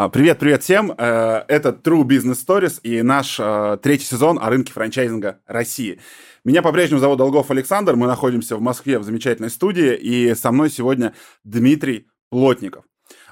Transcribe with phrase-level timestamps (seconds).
[0.00, 0.92] А, привет, привет всем.
[0.96, 5.98] Э, это True Business Stories и наш э, третий сезон о рынке франчайзинга России.
[6.44, 7.96] Меня по-прежнему зовут Долгов Александр.
[7.96, 9.96] Мы находимся в Москве в замечательной студии.
[9.96, 12.84] И со мной сегодня Дмитрий Плотников.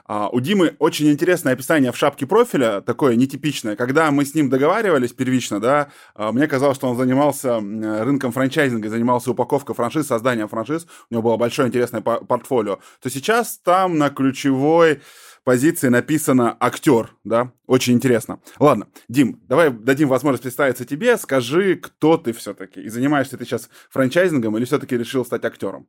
[0.09, 3.77] А, у Димы очень интересное описание в шапке профиля, такое нетипичное.
[3.77, 8.89] Когда мы с ним договаривались первично, да, а, мне казалось, что он занимался рынком франчайзинга,
[8.89, 14.11] занимался упаковкой франшиз, созданием франшиз, у него было большое интересное портфолио, то сейчас там на
[14.11, 15.01] ключевой
[15.46, 18.41] позиции написано актер, да, очень интересно.
[18.59, 23.70] Ладно, Дим, давай дадим возможность представиться тебе, скажи, кто ты все-таки, и занимаешься ты сейчас
[23.91, 25.86] франчайзингом или все-таки решил стать актером?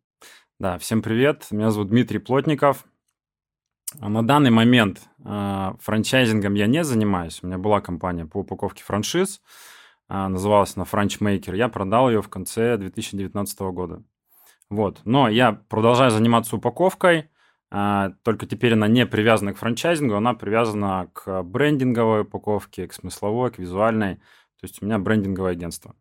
[0.60, 2.86] Да, всем привет, меня зовут Дмитрий Плотников.
[4.00, 9.42] На данный момент э, франчайзингом я не занимаюсь, у меня была компания по упаковке франшиз,
[10.08, 14.04] э, называлась она Франчмейкер, я продал ее в конце 2019 года.
[14.70, 17.37] Вот, но я продолжаю заниматься упаковкой, а,
[17.70, 23.60] только теперь она не привязана к франчайзингу, она привязана к брендинговой упаковке, к смысловой, к
[23.60, 24.16] визуальной.
[24.16, 25.96] То есть у меня брендинговое агентство.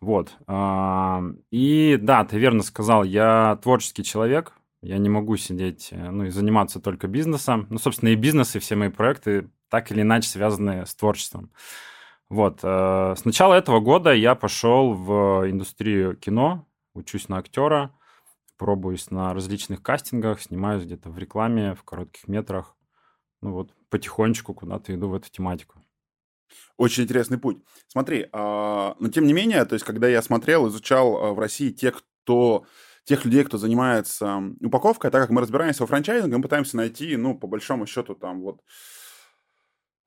[0.00, 0.36] Вот.
[0.48, 6.24] А, и да, ты верно сказал, я творческий человек, я не могу сидеть, э, ну
[6.24, 7.68] и заниматься только бизнесом.
[7.70, 11.52] Ну, собственно, и бизнес, и все мои проекты так или иначе связаны с творчеством.
[12.28, 12.60] Вот.
[12.64, 17.94] Э, с начала этого года я пошел в индустрию кино, учусь на актера,
[18.56, 22.76] пробуюсь на различных кастингах, снимаюсь где-то в рекламе, в коротких метрах.
[23.40, 25.82] Ну вот, потихонечку куда-то иду в эту тематику.
[26.76, 27.62] Очень интересный путь.
[27.88, 31.70] Смотри, а, но тем не менее, то есть, когда я смотрел, изучал а, в России
[31.70, 32.66] те, кто
[33.04, 37.36] тех людей, кто занимается упаковкой, так как мы разбираемся во франчайзинге, мы пытаемся найти, ну,
[37.36, 38.60] по большому счету, там вот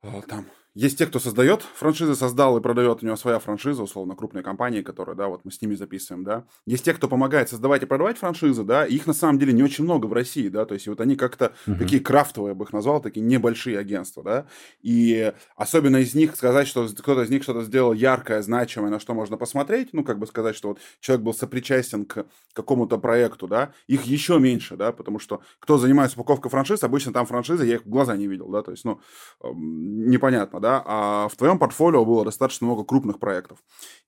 [0.02, 0.46] а, там
[0.76, 4.82] есть те, кто создает франшизы, создал и продает, у него своя франшиза, условно, крупные компании,
[4.82, 6.44] которые, да, вот мы с ними записываем, да.
[6.66, 9.62] Есть те, кто помогает создавать и продавать франшизы, да, и их на самом деле не
[9.62, 11.78] очень много в России, да, то есть вот они как-то uh-huh.
[11.78, 14.46] такие крафтовые, я бы их назвал, такие небольшие агентства, да,
[14.82, 19.14] и особенно из них сказать, что кто-то из них что-то сделал яркое, значимое, на что
[19.14, 23.72] можно посмотреть, ну, как бы сказать, что вот человек был сопричастен к какому-то проекту, да,
[23.86, 27.86] их еще меньше, да, потому что кто занимается упаковкой франшиз, обычно там франшизы, я их
[27.86, 29.00] в глаза не видел, да, то есть, ну,
[29.42, 33.58] непонятно, да, да, а в твоем портфолио было достаточно много крупных проектов.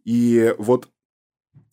[0.05, 0.89] И вот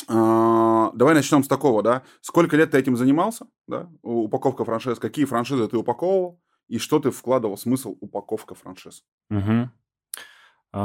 [0.08, 2.04] а, давай начнем с такого, да.
[2.22, 3.90] Сколько лет ты этим занимался, да?
[4.04, 5.00] Упаковка франшиз.
[5.00, 6.40] Какие франшизы ты упаковывал?
[6.68, 9.04] И что ты вкладывал смысл упаковка франшиз?
[9.32, 9.70] Угу.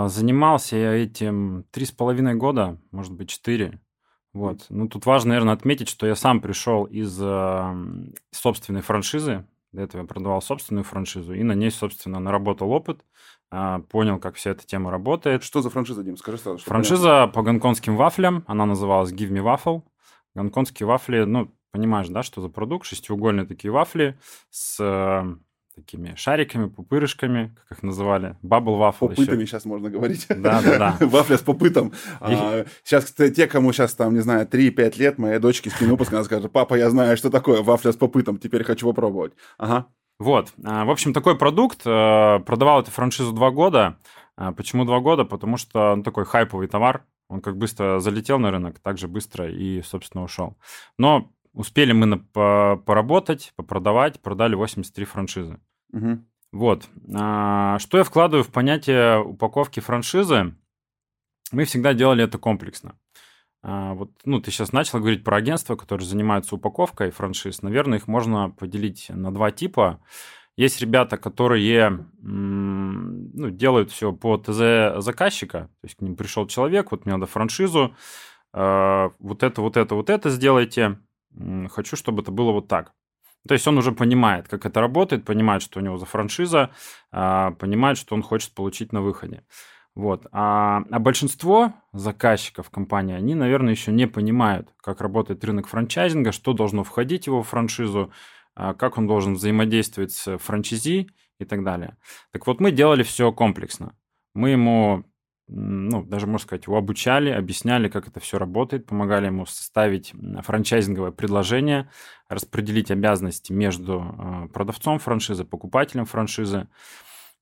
[0.09, 3.81] Занимался я этим три с половиной года, может быть, четыре.
[4.33, 4.65] Вот.
[4.71, 7.75] Ну, тут важно, наверное, отметить, что я сам пришел из э,
[8.31, 9.45] собственной франшизы.
[9.73, 13.05] До этого я продавал собственную франшизу, и на ней, собственно, наработал опыт,
[13.51, 15.43] понял, как вся эта тема работает.
[15.43, 16.17] Что за франшиза, Дим?
[16.17, 16.59] Скажи сразу.
[16.59, 17.33] Франшиза понятно.
[17.33, 19.83] по гонконгским вафлям, она называлась Give Me Waffle.
[20.35, 22.87] Гонконгские вафли, ну, понимаешь, да, что за продукт?
[22.87, 24.19] Шестиугольные такие вафли
[24.51, 25.35] с э,
[25.75, 29.47] такими шариками, пупырышками, как их называли, бабл вафл Попытами еще.
[29.47, 30.27] сейчас можно говорить.
[30.29, 30.97] Да, да, да.
[31.07, 31.93] Вафля с попытом.
[32.21, 36.25] А, сейчас те, кому сейчас там, не знаю, 3-5 лет, моей дочке с выпуск, она
[36.25, 39.33] скажет, папа, я знаю, что такое вафля с попытом, теперь хочу попробовать.
[39.59, 39.87] Ага.
[40.21, 40.53] Вот.
[40.63, 41.81] А, в общем, такой продукт.
[41.87, 43.99] Э, продавал эту франшизу два года.
[44.37, 45.25] А, почему два года?
[45.25, 47.07] Потому что он такой хайповый товар.
[47.29, 50.59] Он как быстро залетел на рынок, так же быстро и, собственно, ушел.
[50.99, 55.59] Но успели мы поработать, попродавать, продали 83 франшизы.
[55.93, 56.19] Угу.
[56.53, 56.89] Вот.
[57.15, 60.55] А, что я вкладываю в понятие упаковки франшизы?
[61.51, 62.95] Мы всегда делали это комплексно.
[63.63, 67.63] А, вот, ну, ты сейчас начал говорить про агентства, которые занимаются упаковкой франшиз.
[67.63, 70.01] Наверное, их можно поделить на два типа.
[70.57, 75.71] Есть ребята, которые ну, делают все по ТЗ заказчика.
[75.81, 77.95] То есть к ним пришел человек, вот мне надо франшизу,
[78.53, 80.99] а, вот это, вот это, вот это сделайте.
[81.71, 82.93] Хочу, чтобы это было вот так.
[83.49, 86.71] То есть он уже понимает, как это работает, понимает, что у него за франшиза,
[87.11, 89.45] а, понимает, что он хочет получить на выходе.
[90.01, 90.27] Вот.
[90.33, 96.55] А, а большинство заказчиков компании, они, наверное, еще не понимают, как работает рынок франчайзинга, что
[96.55, 98.11] должно входить в его франшизу,
[98.55, 101.99] а, как он должен взаимодействовать с франчайзи и так далее.
[102.33, 103.95] Так вот, мы делали все комплексно.
[104.33, 105.05] Мы ему,
[105.49, 111.11] ну, даже, можно сказать, его обучали, объясняли, как это все работает, помогали ему составить франчайзинговое
[111.11, 111.91] предложение,
[112.31, 116.69] распределить обязанности между а, продавцом франшизы, покупателем франшизы.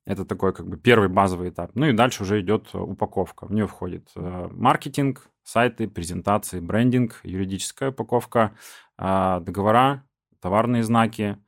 [0.04, 1.72] Это такой как бы первый базовый этап.
[1.74, 3.46] Ну и дальше уже идет э, упаковка.
[3.46, 8.54] В нее входит э, маркетинг, сайты, презентации, брендинг, юридическая упаковка,
[8.96, 10.04] а, договора,
[10.40, 11.38] товарные знаки,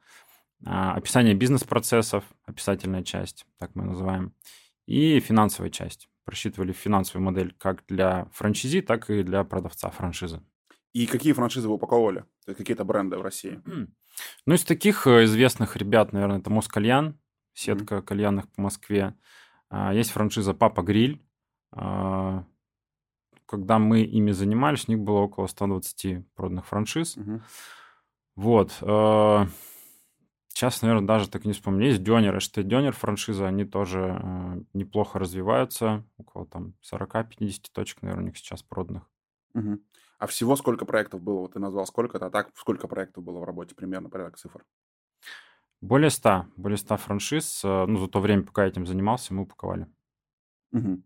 [0.64, 4.34] описание бизнес-процессов, описательная часть, так мы называем,
[4.86, 6.08] и финансовая часть.
[6.24, 10.42] Просчитывали финансовую модель как для франшизи, так и для продавца франшизы.
[10.92, 12.20] И какие франшизы вы упаковывали?
[12.44, 13.60] То есть какие-то бренды в России?
[14.46, 17.18] Ну, из таких э, известных ребят, наверное, это Москальян,
[17.54, 18.02] сетка mm-hmm.
[18.02, 19.14] кальянных по Москве.
[19.68, 21.22] А, есть франшиза Папа Гриль.
[21.72, 22.44] А,
[23.46, 27.16] когда мы ими занимались, у них было около 120 проданных франшиз.
[27.16, 27.40] Mm-hmm.
[28.36, 28.78] Вот.
[28.82, 29.46] А,
[30.48, 31.86] сейчас, наверное, даже так не вспомню.
[31.86, 36.04] Есть Дёнер, Эштей Дёнер франшиза, они тоже неплохо развиваются.
[36.18, 39.08] Около там 40-50 точек, наверное, у них сейчас проданных.
[39.54, 39.78] Угу.
[40.18, 41.40] А всего сколько проектов было?
[41.40, 44.64] Вот ты назвал сколько-то, а так сколько проектов было в работе примерно, порядок цифр?
[45.80, 47.62] Более ста, более ста франшиз.
[47.64, 49.86] Э, ну, за то время, пока я этим занимался, мы упаковали.
[50.72, 51.02] Угу.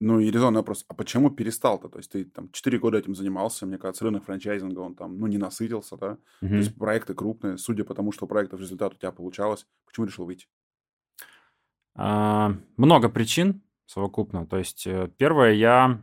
[0.00, 1.88] Ну и резонный вопрос, а почему перестал-то?
[1.88, 5.26] То есть ты там 4 года этим занимался, мне кажется, рынок франчайзинга, он там, ну,
[5.26, 6.18] не насытился, да?
[6.40, 6.48] Угу.
[6.48, 10.24] То есть проекты крупные, судя по тому, что проектов результат у тебя получалось, почему решил
[10.24, 10.46] выйти?
[11.96, 14.46] А, много причин совокупно.
[14.46, 16.00] То есть э, первое, я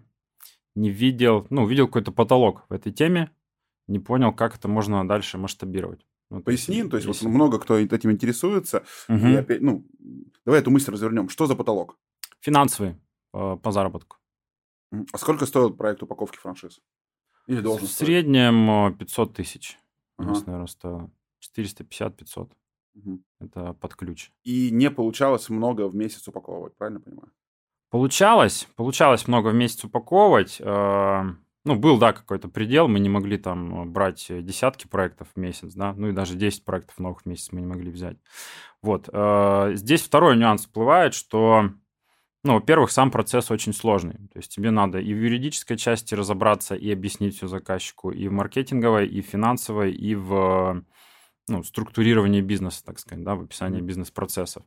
[0.76, 3.32] не видел, ну, видел какой-то потолок в этой теме,
[3.88, 6.06] не понял, как это можно дальше масштабировать.
[6.42, 7.26] Поясни, то есть, если...
[7.26, 8.84] вот много кто этим интересуется.
[9.08, 9.28] Угу.
[9.28, 9.86] И опять, ну,
[10.46, 11.30] давай эту мысль развернем.
[11.30, 11.98] Что за потолок?
[12.42, 12.96] Финансовый
[13.34, 14.18] э, по заработку.
[15.12, 16.82] А сколько стоит проект упаковки франшиз?
[17.48, 18.08] Или должен В стоить?
[18.08, 19.80] среднем 500 тысяч.
[20.18, 20.28] Ага.
[20.28, 21.12] У нас, наверное, стоило
[21.58, 22.52] 450-500.
[22.96, 23.24] Угу.
[23.42, 24.32] Это под ключ.
[24.44, 27.32] И не получалось много в месяц упаковывать, правильно понимаю?
[27.90, 30.58] Получалось, получалось много в месяц упаковывать.
[30.60, 31.24] Э,
[31.66, 35.94] ну, был, да, какой-то предел, мы не могли там брать десятки проектов в месяц, да,
[35.94, 38.18] ну и даже 10 проектов новых в месяц мы не могли взять.
[38.84, 39.10] Вот.
[39.12, 41.72] Э, здесь второй нюанс всплывает, что,
[42.44, 44.14] ну, во-первых, сам процесс очень сложный.
[44.14, 48.32] То есть тебе надо и в юридической части разобраться, и объяснить все заказчику, и в
[48.32, 50.84] маркетинговой, и в финансовой, и в
[51.48, 54.64] ну, структурировании бизнеса, так сказать, да, в описании бизнес-процессов.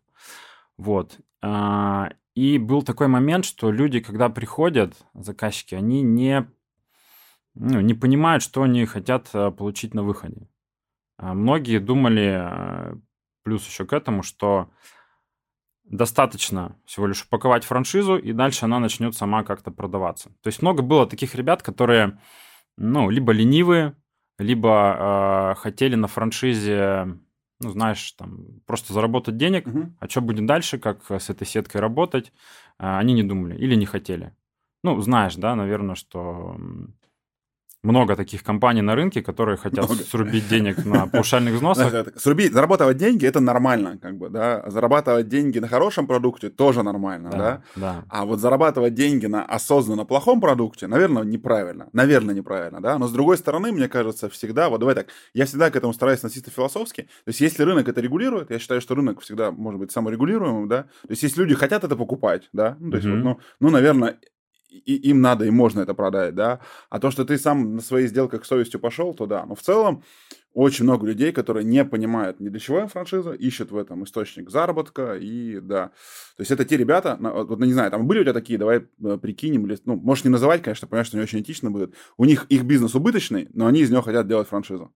[0.77, 1.19] Вот.
[1.43, 6.49] А, и был такой момент, что люди, когда приходят, заказчики, они не,
[7.59, 10.49] ну, не понимают, что они хотят э, получить на выходе.
[11.17, 12.95] А многие думали, э,
[13.43, 14.71] плюс еще к этому, что
[15.85, 20.31] достаточно всего лишь упаковать франшизу, и дальше она начнет сама как-то продаваться.
[20.43, 22.21] То есть много было таких ребят, которые,
[22.77, 23.97] ну, либо ленивые,
[24.39, 27.19] либо э, хотели на франшизе
[27.61, 29.93] ну, знаешь, там, просто заработать денег, угу.
[29.99, 32.33] а что будет дальше, как с этой сеткой работать,
[32.79, 34.33] а, они не думали или не хотели.
[34.85, 36.57] Ну, знаешь, да, наверное, что
[37.83, 40.03] много таких компаний на рынке, которые хотят много.
[40.03, 42.09] срубить денег на паушальных взносах.
[42.17, 44.65] Срубить, зарабатывать деньги это нормально, как бы, да.
[44.67, 47.39] Зарабатывать деньги на хорошем продукте тоже нормально, да.
[47.39, 47.63] да?
[47.77, 48.05] да.
[48.09, 51.89] А вот зарабатывать деньги на осознанно плохом продукте, наверное, неправильно.
[51.93, 52.99] Наверное, неправильно, да.
[52.99, 56.19] Но с другой стороны, мне кажется, всегда, вот давай так, я всегда к этому стараюсь
[56.19, 57.03] относиться философски.
[57.03, 60.83] То есть, если рынок это регулирует, я считаю, что рынок всегда может быть саморегулируемым, да.
[60.83, 63.23] То есть, если люди хотят это покупать, да, ну, то есть, mm-hmm.
[63.23, 64.19] вот, ну, ну, наверное,
[64.69, 66.61] и, им надо, и можно это продать, да.
[66.91, 69.45] А то, что ты сам на своих сделках с совестью пошел, то да.
[69.47, 70.03] Но в целом
[70.55, 75.17] очень много людей, которые не понимают ни для чего франшиза, ищут в этом источник заработка,
[75.17, 75.89] и да.
[76.37, 79.19] То есть это те ребята, вот, не знаю, там были у тебя такие, давай э,
[79.19, 81.95] прикинем, или, ну, можешь не называть, конечно, понимаешь, что не очень этично будет.
[82.17, 84.93] У них их бизнес убыточный, но они из него хотят делать франшизу.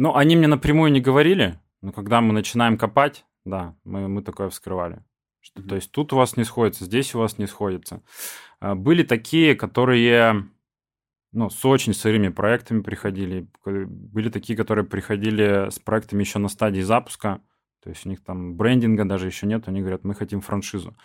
[0.00, 4.48] Ну, они мне напрямую не говорили, но когда мы начинаем копать, да, мы, мы такое
[4.48, 5.02] вскрывали.
[5.48, 5.68] Что, mm-hmm.
[5.68, 8.02] То есть тут у вас не сходится, здесь у вас не сходится.
[8.60, 10.48] А, были такие, которые
[11.32, 13.48] ну, с очень сырыми проектами приходили.
[13.64, 17.40] Были такие, которые приходили с проектами еще на стадии запуска.
[17.82, 19.68] То есть у них там брендинга даже еще нет.
[19.68, 20.96] Они говорят, мы хотим франшизу.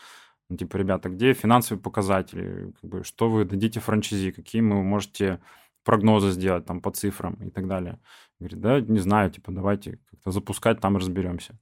[0.49, 2.73] Ну, типа, ребята, где финансовые показатели?
[2.81, 4.31] Как бы, что вы дадите франшизе?
[4.31, 5.39] Какие вы можете
[5.83, 7.99] прогнозы сделать там по цифрам и так далее?
[8.39, 11.57] Говорит, да, не знаю, типа, давайте как-то запускать, там разберемся.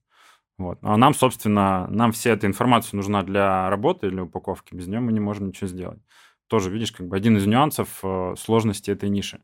[0.62, 0.78] Вот.
[0.84, 4.76] А нам, собственно, нам вся эта информация нужна для работы, для упаковки.
[4.76, 6.00] Без нее мы не можем ничего сделать.
[6.46, 9.42] Тоже, видишь, как бы один из нюансов э, сложности этой ниши.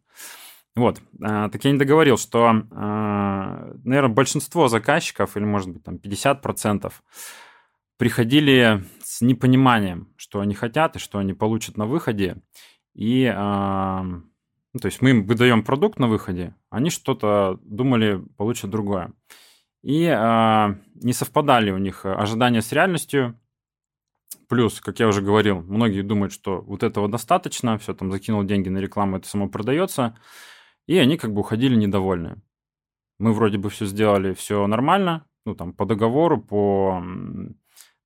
[0.76, 1.02] Вот.
[1.20, 6.94] Э, так я не договорил, что, э, наверное, большинство заказчиков, или, может быть, там 50%,
[7.98, 12.44] приходили с непониманием, что они хотят и что они получат на выходе.
[12.94, 19.14] И, ну, то есть мы им выдаем продукт на выходе, они что-то думали, получат другое
[19.88, 23.40] и э, не совпадали у них ожидания с реальностью.
[24.50, 28.68] Плюс, как я уже говорил, многие думают, что вот этого достаточно, все, там закинул деньги
[28.68, 30.18] на рекламу, это само продается,
[30.88, 32.42] и они как бы уходили недовольны.
[33.18, 37.02] Мы вроде бы все сделали, все нормально, ну там по договору, по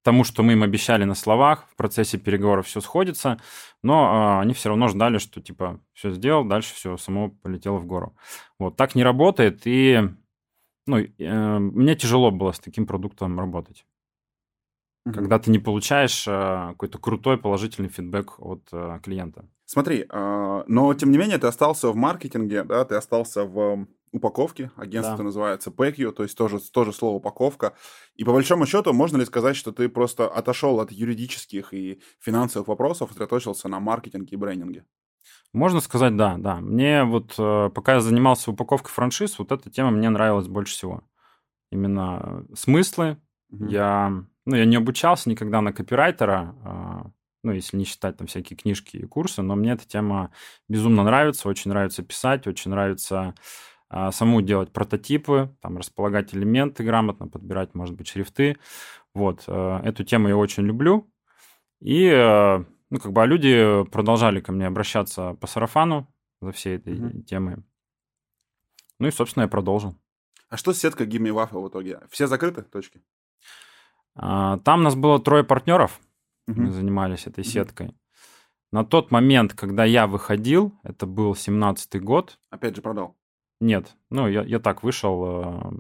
[0.04, 3.40] тому, что мы им обещали на словах, в процессе переговоров все сходится,
[3.82, 7.88] но э, они все равно ждали, что типа все сделал, дальше все само полетело в
[7.88, 8.16] гору.
[8.60, 10.12] Вот так не работает, и
[10.92, 13.86] ну, э, мне тяжело было с таким продуктом работать.
[15.06, 15.16] Угу.
[15.16, 16.32] Когда ты не получаешь э,
[16.70, 19.46] какой-то крутой положительный фидбэк от э, клиента.
[19.66, 24.70] Смотри, э, но тем не менее ты остался в маркетинге, да, ты остался в упаковки.
[24.76, 25.24] Агентство да.
[25.24, 27.74] называется PackU, то есть тоже, тоже слово упаковка.
[28.16, 32.68] И по большому счету, можно ли сказать, что ты просто отошел от юридических и финансовых
[32.68, 34.86] вопросов, сосредоточился на маркетинге и брендинге?
[35.54, 36.56] Можно сказать, да, да.
[36.58, 41.04] Мне вот, э, пока я занимался упаковкой франшиз, вот эта тема мне нравилась больше всего.
[41.72, 43.18] Именно смыслы.
[43.52, 43.66] Угу.
[43.68, 47.12] Я, ну, я не обучался никогда на копирайтера, а,
[47.44, 50.32] ну, если не считать там всякие книжки и курсы, но мне эта тема
[50.70, 53.36] безумно нравится, очень нравится писать, очень нравится
[53.90, 58.58] а, саму делать прототипы, там, располагать элементы грамотно, подбирать, может быть, шрифты.
[59.14, 61.12] Вот, э, эту тему я очень люблю.
[61.82, 66.76] И, э, ну, как бы, а люди продолжали ко мне обращаться по сарафану за всей
[66.76, 67.22] этой mm-hmm.
[67.24, 67.56] темой.
[69.00, 69.98] Ну и, собственно, я продолжил.
[70.50, 72.02] А что с сеткой Gimme Waffle в итоге?
[72.10, 73.02] Все закрыты точки?
[74.16, 76.02] А, там нас было трое партнеров,
[76.50, 76.54] mm-hmm.
[76.60, 77.48] мы занимались этой mm-hmm.
[77.48, 77.96] сеткой.
[78.74, 82.40] На тот момент, когда я выходил, это был 17-й год.
[82.50, 83.18] Опять же продал?
[83.62, 85.72] Нет, ну я, я так вышел, э,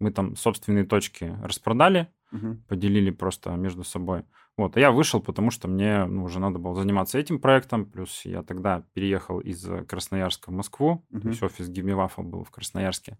[0.00, 2.56] мы там собственные точки распродали, угу.
[2.68, 4.24] поделили просто между собой.
[4.58, 8.22] Вот, а я вышел, потому что мне ну, уже надо было заниматься этим проектом, плюс
[8.24, 11.20] я тогда переехал из Красноярска в Москву, угу.
[11.20, 13.18] то есть офис Waffle был в Красноярске.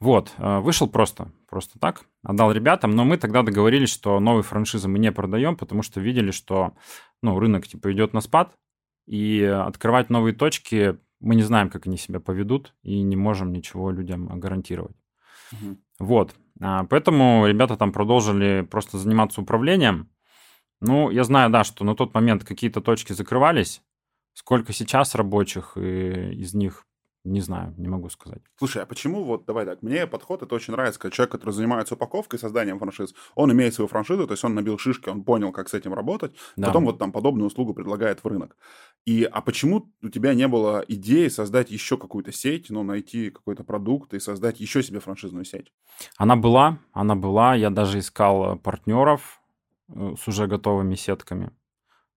[0.00, 4.88] Вот, э, вышел просто, просто так, отдал ребятам, но мы тогда договорились, что новые франшизы
[4.88, 6.74] мы не продаем, потому что видели, что
[7.22, 8.54] ну, рынок типа идет на спад,
[9.06, 13.90] и открывать новые точки мы не знаем, как они себя поведут, и не можем ничего
[13.90, 14.96] людям гарантировать.
[15.52, 15.78] Угу.
[16.00, 16.34] Вот.
[16.60, 20.10] А, поэтому ребята там продолжили просто заниматься управлением.
[20.86, 23.82] Ну, я знаю, да, что на тот момент какие-то точки закрывались.
[24.34, 26.86] Сколько сейчас рабочих из них
[27.24, 28.42] не знаю, не могу сказать.
[28.58, 31.94] Слушай, а почему вот, давай так, мне подход это очень нравится, когда человек, который занимается
[31.94, 35.70] упаковкой, созданием франшиз, он имеет свою франшизу, то есть он набил шишки, он понял, как
[35.70, 36.66] с этим работать, да.
[36.66, 38.56] потом вот там подобную услугу предлагает в рынок.
[39.06, 43.64] И, а почему у тебя не было идеи создать еще какую-то сеть, ну, найти какой-то
[43.64, 45.72] продукт и создать еще себе франшизную сеть?
[46.18, 49.43] Она была, она была, я даже искал партнеров э,
[49.88, 51.50] с уже готовыми сетками.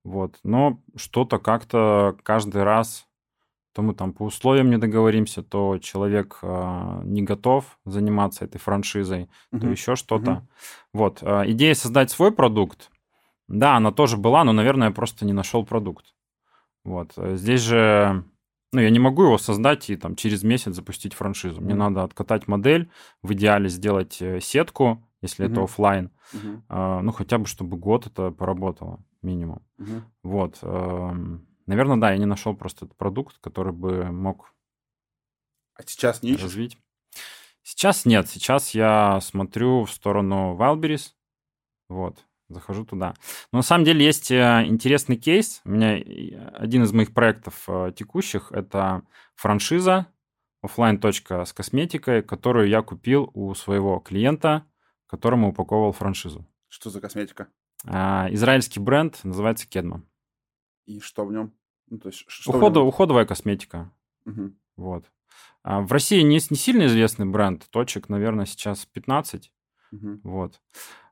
[0.04, 0.40] Вот.
[0.44, 3.08] Но что-то как-то каждый раз
[3.78, 9.30] то мы там по условиям не договоримся, то человек э, не готов заниматься этой франшизой,
[9.54, 9.60] uh-huh.
[9.60, 10.32] то еще что-то.
[10.32, 10.42] Uh-huh.
[10.94, 11.20] Вот.
[11.22, 12.90] Э, идея создать свой продукт,
[13.48, 16.16] да, она тоже была, но, наверное, я просто не нашел продукт.
[16.84, 17.14] Вот.
[17.18, 18.24] Э, здесь же,
[18.74, 21.62] ну, я не могу его создать и там через месяц запустить франшизу.
[21.62, 22.90] Мне надо откатать модель,
[23.22, 25.52] в идеале сделать э, сетку, если uh-huh.
[25.52, 26.62] это офлайн, uh-huh.
[26.70, 29.62] э, ну, хотя бы, чтобы год это поработало минимум.
[29.80, 30.02] Uh-huh.
[30.24, 30.60] Вот.
[30.62, 31.14] Э,
[31.68, 34.54] Наверное, да, я не нашел просто этот продукт, который бы мог
[35.76, 36.44] а сейчас не ищешь?
[36.44, 36.78] развить.
[37.62, 41.12] Сейчас нет, сейчас я смотрю в сторону Wildberries,
[41.90, 43.14] вот, захожу туда.
[43.52, 45.60] Но на самом деле есть э, интересный кейс.
[45.66, 46.02] У меня
[46.54, 49.04] один из моих проектов э, текущих– это
[49.36, 50.08] франшиза
[50.62, 54.66] офлайн точка с косметикой, которую я купил у своего клиента,
[55.08, 56.46] которому упаковывал франшизу.
[56.68, 57.48] Что за косметика?
[57.86, 60.04] А, израильский бренд, называется Кедма.
[60.86, 61.54] И что в нем?
[61.90, 63.92] Ну, то есть, что Уходу, Уходовая косметика.
[64.26, 64.54] Угу.
[64.78, 65.06] Вот.
[65.64, 67.68] А в России не, не сильно известный бренд.
[67.70, 69.52] Точек, наверное, сейчас 15.
[69.92, 70.20] Угу.
[70.24, 70.62] Вот.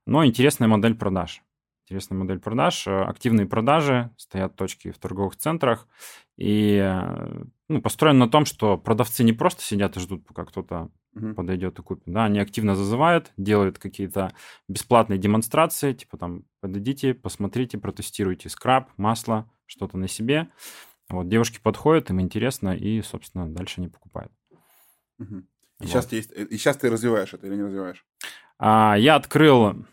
[0.06, 1.42] Но интересная модель продаж.
[1.86, 2.88] Интересная модель продаж.
[2.88, 5.88] Э, активные продажи, стоят точки в торговых центрах.
[6.36, 10.90] И э, ну, построен на том, что продавцы не просто сидят и ждут, пока кто-то
[11.14, 11.36] угу.
[11.36, 12.12] подойдет и купит.
[12.12, 14.34] Да, они активно зазывают, делают какие-то
[14.68, 20.50] бесплатные демонстрации, типа там, подойдите, посмотрите, протестируйте скраб, масло, что-то на себе.
[21.10, 24.32] Вот девушки подходят, им интересно, и, собственно, дальше они покупают.
[25.20, 25.36] Угу.
[25.36, 25.44] И,
[25.80, 25.88] вот.
[25.88, 28.04] сейчас есть, и сейчас ты развиваешь это или не развиваешь?
[28.58, 29.86] А, я открыл...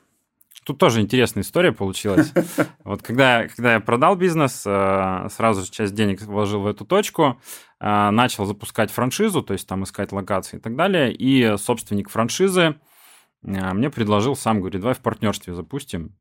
[0.65, 2.33] Тут тоже интересная история получилась.
[2.85, 7.41] Вот когда, когда я продал бизнес, э, сразу же часть денег вложил в эту точку,
[7.81, 12.77] э, начал запускать франшизу, то есть там искать локации и так далее, и собственник франшизы
[13.45, 16.17] э, мне предложил сам, говорит, давай в партнерстве запустим.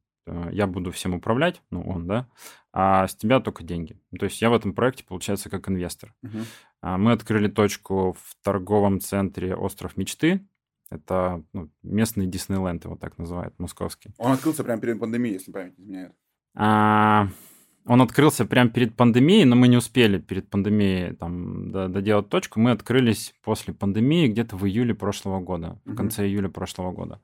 [0.52, 2.28] Я буду всем управлять, ну, он, да,
[2.72, 4.00] а с тебя только деньги.
[4.20, 6.14] То есть я в этом проекте, получается, как инвестор.
[6.24, 6.98] Uh-huh.
[6.98, 10.48] Мы открыли точку в торговом центре «Остров мечты».
[10.92, 14.14] Это ну, местный Диснейленд, его так называют, московский.
[14.18, 16.14] Он открылся прямо перед пандемией, если память не изменяет.
[16.54, 17.30] А,
[17.86, 22.60] он открылся прямо перед пандемией, но мы не успели перед пандемией там доделать точку.
[22.60, 25.94] Мы открылись после пандемии где-то в июле прошлого года, uh-huh.
[25.94, 27.22] в конце июля прошлого года.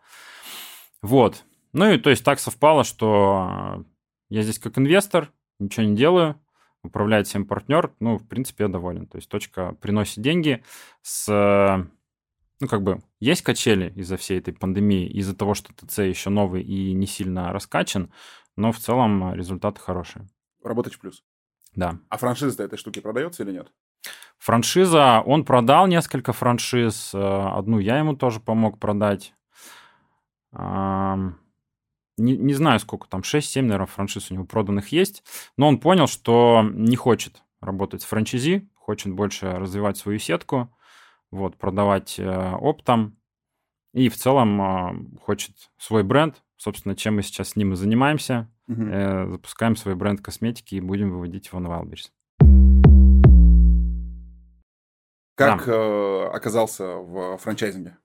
[1.02, 1.44] Вот.
[1.74, 3.86] Ну и то есть так совпало, что
[4.30, 6.40] я здесь как инвестор, ничего не делаю,
[6.84, 9.08] управляет всем партнер, ну, в принципе, я доволен.
[9.08, 10.64] То есть точка приносит деньги
[11.02, 11.88] с...
[12.60, 16.64] Ну, как бы, есть качели из-за всей этой пандемии, из-за того, что ТЦ еще новый
[16.64, 18.12] и не сильно раскачан,
[18.56, 20.28] но в целом результаты хорошие.
[20.64, 21.24] Работаешь плюс.
[21.76, 22.00] Да.
[22.10, 23.72] А франшиза этой штуки продается или нет?
[24.40, 29.36] Франшиза, он продал несколько франшиз, одну я ему тоже помог продать.
[30.52, 31.34] Не,
[32.18, 35.24] не знаю, сколько там, 6-7, наверное, франшиз у него проданных есть,
[35.58, 40.76] но он понял, что не хочет работать с франчизи, хочет больше развивать свою сетку,
[41.32, 43.18] вот, продавать оптом,
[43.94, 48.50] и в целом хочет свой бренд, собственно, чем мы сейчас с ним и занимаемся.
[48.70, 52.10] Э, запускаем свой бренд косметики и будем выводить его на Wildberries.
[55.36, 55.72] Как да.
[55.72, 57.98] э, оказался в франчайзинге?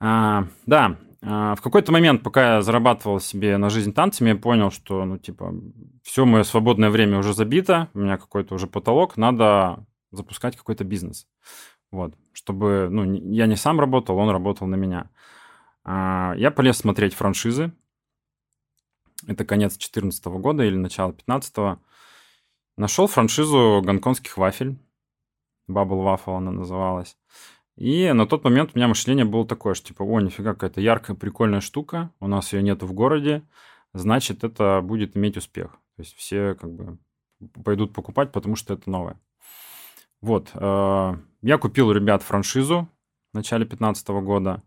[0.00, 4.70] А, да, а, в какой-то момент, пока я зарабатывал себе на жизнь танцами, я понял,
[4.70, 5.52] что, ну, типа,
[6.02, 11.26] все мое свободное время уже забито, у меня какой-то уже потолок, надо запускать какой-то бизнес.
[11.94, 15.10] Вот, чтобы, ну, я не сам работал, он работал на меня.
[15.84, 17.72] А, я полез смотреть франшизы.
[19.28, 21.78] Это конец 2014 года или начало 2015.
[22.76, 24.76] Нашел франшизу гонконгских вафель.
[25.70, 27.16] Bubble Waffle она называлась.
[27.76, 31.16] И на тот момент у меня мышление было такое, что типа, о, нифига, какая-то яркая,
[31.16, 33.46] прикольная штука, у нас ее нету в городе,
[33.92, 35.70] значит, это будет иметь успех.
[35.96, 36.98] То есть все как бы
[37.64, 39.20] пойдут покупать, потому что это новое.
[40.24, 40.52] Вот.
[40.54, 42.88] Э, я купил у ребят франшизу
[43.32, 44.62] в начале 2015 года.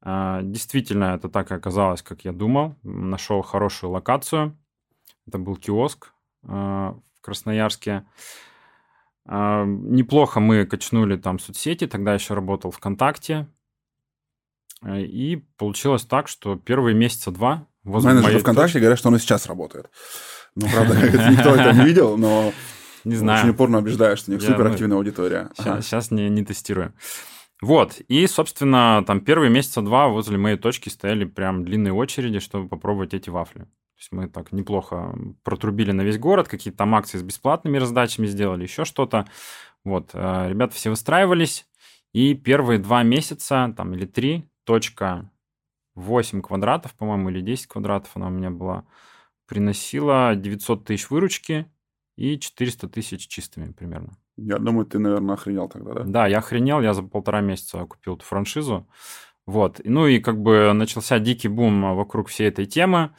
[0.00, 2.76] А, действительно, это так и оказалось, как я думал.
[2.82, 4.58] Нашел хорошую локацию.
[5.26, 6.14] Это был киоск
[6.48, 8.06] а, в Красноярске.
[9.26, 13.46] Неплохо мы качнули там соцсети, тогда еще работал ВКонтакте.
[14.86, 17.66] И получилось так, что первые месяца два...
[17.84, 18.78] Менеджеры ВКонтакте точки...
[18.78, 19.90] говорят, что он и сейчас работает.
[20.54, 20.94] Ну, правда,
[21.30, 22.52] никто это не видел, но
[23.04, 23.40] не знаю.
[23.40, 25.50] очень упорно убеждаю, что у них суперактивная аудитория.
[25.56, 26.92] Сейчас не, не тестирую.
[27.60, 32.68] Вот, и, собственно, там первые месяца два возле моей точки стояли прям длинные очереди, чтобы
[32.68, 33.60] попробовать эти вафли.
[33.60, 38.26] То есть мы так неплохо протрубили на весь город, какие-то там акции с бесплатными раздачами
[38.26, 39.26] сделали, еще что-то.
[39.84, 41.66] Вот, э, ребята все выстраивались,
[42.12, 45.30] и первые два месяца, там, или три, точка
[45.94, 48.84] 8 квадратов, по-моему, или 10 квадратов она у меня была,
[49.46, 51.66] приносила 900 тысяч выручки
[52.16, 54.16] и 400 тысяч чистыми примерно.
[54.36, 56.02] Я думаю, ты, наверное, охренел тогда, да?
[56.04, 58.88] Да, я охренел, я за полтора месяца купил эту франшизу.
[59.46, 59.80] Вот.
[59.84, 63.10] Ну и как бы начался дикий бум вокруг всей этой темы.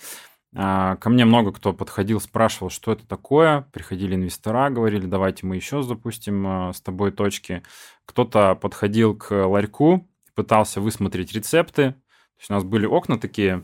[0.58, 3.68] А, ко мне много кто подходил, спрашивал, что это такое.
[3.74, 7.62] Приходили инвестора, говорили, давайте мы еще запустим а, с тобой точки.
[8.06, 11.92] Кто-то подходил к ларьку, пытался высмотреть рецепты.
[11.92, 13.64] То есть у нас были окна такие,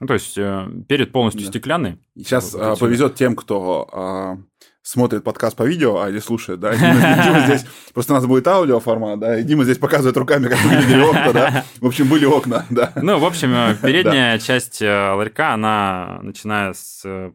[0.00, 1.48] ну, то есть э, перед полностью да.
[1.48, 1.98] стеклянный.
[2.16, 4.38] Сейчас вот, а, повезет тем, кто а,
[4.84, 9.18] смотрит подкаст по видео, а или слушает, да, Дима, здесь, просто у нас будет аудиоформат,
[9.18, 12.92] да, и Дима здесь показывает руками, как выглядели окна, да, в общем, были окна, да.
[12.96, 17.32] Ну, в общем, э, передняя часть э, ларька, она, начиная с э,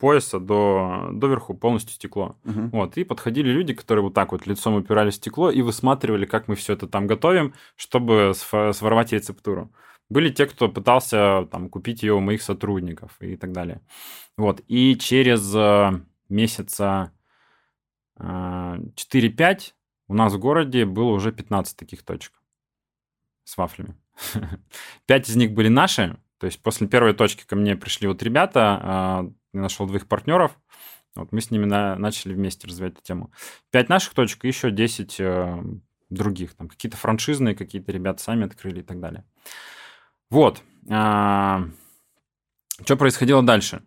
[0.00, 2.36] пояса до, до верху полностью стекло.
[2.44, 2.70] Uh-huh.
[2.72, 6.48] Вот, и подходили люди, которые вот так вот лицом упирали в стекло и высматривали, как
[6.48, 9.70] мы все это там готовим, чтобы своровать рецептуру.
[10.08, 13.80] Были те, кто пытался там купить ее у моих сотрудников и так далее.
[14.36, 15.52] Вот, и через
[16.28, 17.12] месяца
[18.18, 19.56] 4-5 а,
[20.08, 22.32] у нас в городе было уже 15 таких точек
[23.44, 23.96] с вафлями.
[25.06, 28.80] Пять из них были наши, то есть после первой точки ко мне пришли вот ребята,
[28.82, 30.56] а, я нашел двоих партнеров,
[31.16, 33.32] вот мы с ними на, начали вместе развивать эту тему.
[33.70, 35.62] Пять наших точек и еще 10 э,
[36.10, 39.24] других, там какие-то франшизные, какие-то ребята сами открыли и так далее.
[40.30, 40.62] Вот.
[40.90, 41.68] А,
[42.84, 43.82] что происходило дальше?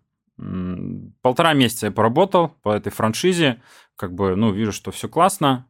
[1.21, 3.61] Полтора месяца я поработал по этой франшизе,
[3.95, 5.69] как бы, ну, вижу, что все классно.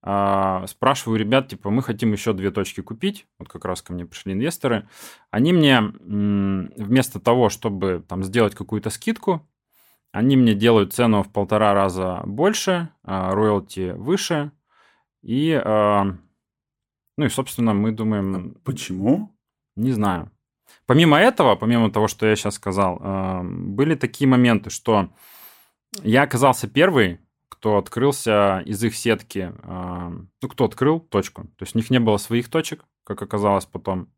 [0.00, 3.26] А, спрашиваю ребят, типа, мы хотим еще две точки купить.
[3.38, 4.88] Вот как раз ко мне пришли инвесторы.
[5.30, 9.46] Они мне вместо того, чтобы там сделать какую-то скидку,
[10.10, 14.52] они мне делают цену в полтора раза больше, а, роялти выше.
[15.20, 18.56] И, ну и, собственно, мы думаем...
[18.64, 19.36] Почему?
[19.78, 20.30] Не знаю.
[20.86, 25.10] Помимо этого, помимо того, что я сейчас сказал, э, были такие моменты, что
[26.02, 30.10] я оказался первый, кто открылся из их сетки, э,
[30.42, 31.44] ну, кто открыл точку.
[31.56, 34.08] То есть у них не было своих точек, как оказалось потом.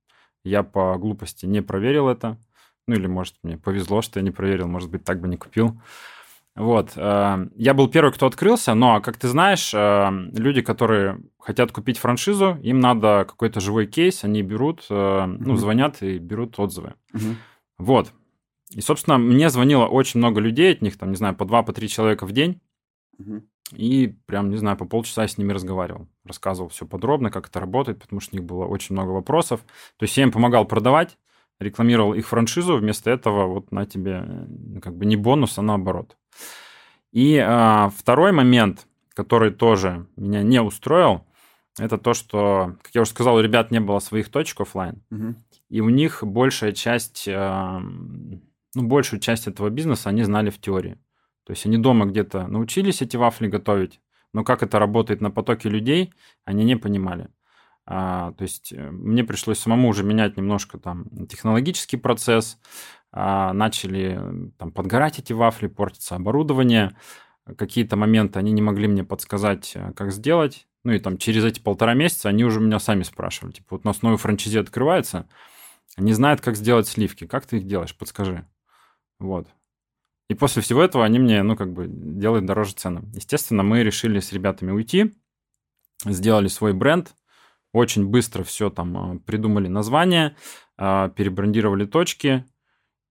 [0.45, 2.39] Я по глупости не проверил это.
[2.89, 5.79] Ну, или, может, мне повезло, что я не проверил, может быть, так бы не купил.
[6.61, 6.93] Вот.
[6.95, 11.97] Э, я был первый, кто открылся, но, как ты знаешь, э, люди, которые хотят купить
[11.97, 16.95] франшизу, им надо какой-то живой кейс, они берут, э, ну, звонят и берут отзывы.
[17.15, 17.35] Mm-hmm.
[17.79, 18.13] Вот.
[18.73, 21.73] И, собственно, мне звонило очень много людей, от них, там, не знаю, по два, по
[21.73, 22.61] три человека в день.
[23.19, 23.43] Mm-hmm.
[23.77, 26.09] И прям, не знаю, по полчаса я с ними разговаривал.
[26.27, 29.61] Рассказывал все подробно, как это работает, потому что у них было очень много вопросов.
[29.97, 31.17] То есть я им помогал продавать,
[31.59, 34.47] рекламировал их франшизу, вместо этого вот на тебе
[34.83, 36.19] как бы не бонус, а наоборот.
[37.13, 41.27] И а, второй момент, который тоже меня не устроил,
[41.79, 45.37] это то, что, как я уже сказал, у ребят не было своих точек офлайн, Мгм.
[45.69, 48.43] и у них большая часть, эм,
[48.75, 50.99] ну, большую часть этого бизнеса они знали в теории.
[51.45, 54.01] То есть они дома где-то научились эти вафли готовить,
[54.33, 56.13] но как это работает на потоке людей,
[56.45, 57.29] они не понимали.
[57.87, 62.61] А, то есть э, мне пришлось самому уже менять немножко там технологический процесс, а,
[63.13, 66.97] начали э, там подгорать эти вафли, портиться оборудование,
[67.57, 70.67] какие-то моменты они не могли мне подсказать, э, как сделать.
[70.85, 73.53] Ну и там через эти полтора месяца они уже меня сами спрашивали.
[73.53, 75.29] Типа, вот у нас новый франчайзи открывается,
[75.97, 77.27] не знают, как сделать сливки.
[77.27, 77.97] Как ты их делаешь?
[77.97, 78.47] Подскажи.
[79.19, 79.49] Вот.
[80.29, 83.03] И после всего этого они мне, ну, как бы, делают дороже цены.
[83.15, 85.13] Естественно, мы решили с ребятами уйти,
[86.05, 87.15] сделали свой бренд,
[87.73, 90.37] очень быстро все там э, придумали название,
[90.79, 92.45] э, перебрендировали точки,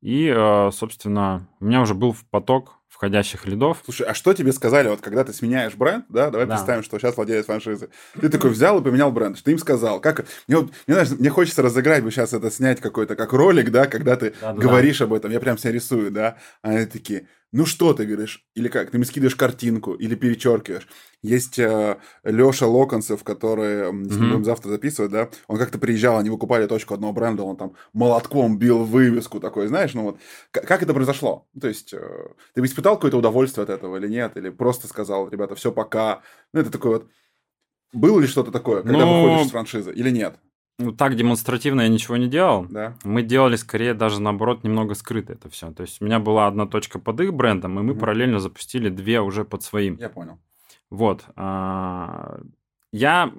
[0.01, 3.77] и, э, собственно, у меня уже был поток входящих лидов.
[3.85, 6.55] Слушай, а что тебе сказали, вот когда ты сменяешь бренд, да, давай Да.
[6.55, 7.89] представим, что сейчас владелец франшизы.
[8.19, 10.25] Ты такой взял и поменял бренд, что ты им сказал, как...
[10.47, 13.85] Мне, вот, мне, знаешь, мне хочется разыграть бы сейчас это, снять какой-то, как ролик, да,
[13.87, 14.61] когда ты Да-да-да.
[14.61, 18.45] говоришь об этом, я прям себя рисую, да, а они такие, ну что ты говоришь,
[18.55, 20.87] или как, ты мне скидываешь картинку, или перечеркиваешь.
[21.21, 24.07] Есть э, Леша Локонцев, который, Мгм.
[24.07, 28.57] будем завтра записывать, да, он как-то приезжал, они выкупали точку одного бренда, он там молотком
[28.57, 30.19] бил вывеску такой, знаешь, ну вот,
[30.51, 31.47] К- как это произошло?
[31.53, 31.99] Ну, То есть, э,
[32.53, 34.37] ты испытал какое-то удовольствие от этого или нет?
[34.37, 36.21] Или просто сказал, ребята, все, пока.
[36.53, 37.07] Ну, это такое вот...
[37.91, 40.35] Было ли что-то такое, когда Ну, выходишь из франшизы или нет?
[40.79, 42.65] Ну, так демонстративно я ничего не делал.
[42.69, 42.95] Да?
[43.03, 45.71] Мы делали скорее даже наоборот немного скрыто это все.
[45.71, 47.99] То есть у меня была одна точка под их брендом, и мы Мгм.
[47.99, 49.97] параллельно запустили две уже под своим.
[49.97, 50.39] Я понял.
[50.89, 51.25] Вот.
[51.35, 52.39] а,
[52.91, 53.31] Я,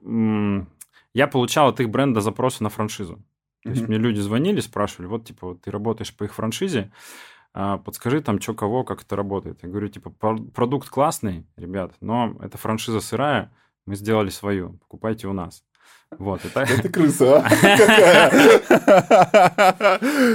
[1.15, 3.19] я получал от их бренда запросы на франшизу.
[3.65, 6.93] То есть мне люди звонили, спрашивали, вот, типа, вот ты работаешь по их франшизе,
[7.53, 9.59] а, подскажи там, что кого, как это работает.
[9.63, 13.51] Я говорю, типа, «Про- продукт классный, ребят, но это франшиза сырая,
[13.87, 15.65] мы сделали свою, покупайте у нас.
[16.19, 16.67] Вот, это...
[16.83, 17.49] Ты крыса, а?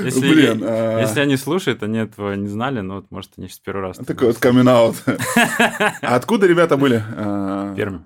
[0.03, 0.63] Если, Блин.
[0.63, 3.97] а, если они слушают, они этого не знали, но вот, может, они сейчас первый раз.
[3.97, 4.93] Такой вот камин А
[6.01, 7.03] откуда ребята были?
[7.15, 7.99] А, Пермь,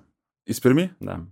[0.46, 0.94] Из Перми?
[1.00, 1.26] да.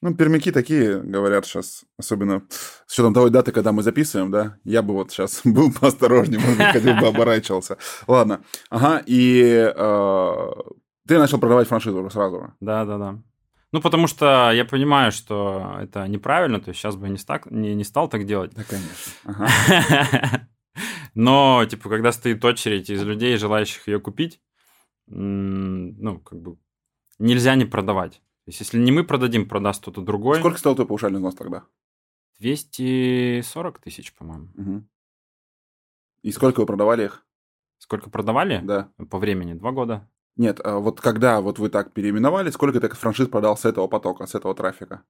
[0.00, 2.44] Ну, пермяки такие, говорят сейчас, особенно
[2.86, 6.56] с учетом той даты, когда мы записываем, да, я бы вот сейчас был поосторожнее, может
[6.56, 7.78] быть, ходил бы, оборачивался.
[8.06, 10.46] Ладно, ага, и э,
[11.08, 12.54] ты начал продавать франшизу сразу.
[12.60, 13.18] Да, да, да.
[13.72, 17.50] Ну, потому что я понимаю, что это неправильно, то есть сейчас бы я не, стак,
[17.50, 18.52] не, не стал так делать.
[18.54, 20.48] Да, конечно.
[21.14, 24.40] Но, типа, когда стоит очередь из людей, желающих ее купить,
[25.06, 26.56] ну, как бы,
[27.18, 28.22] нельзя не продавать.
[28.44, 30.38] То есть, если не мы продадим, продаст кто-то другой.
[30.38, 31.64] Сколько стоил твой паушальный взнос тогда?
[32.38, 34.48] 240 тысяч, по-моему.
[34.54, 34.88] Мгм.
[36.22, 37.26] И сколько вы продавали их?
[37.78, 38.60] Сколько продавали?
[38.62, 38.90] Да.
[39.10, 39.54] По времени?
[39.54, 40.08] Два года.
[40.38, 44.24] Нет, а вот когда вот вы так переименовали, сколько ты франшиз продал с этого потока,
[44.26, 45.02] с этого трафика?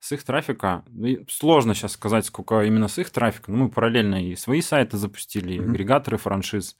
[0.00, 4.24] С их трафика, ну, сложно сейчас сказать, сколько именно с их трафика, но мы параллельно
[4.24, 5.64] и свои сайты запустили, и Мгм.
[5.64, 6.76] агрегаторы франшиз,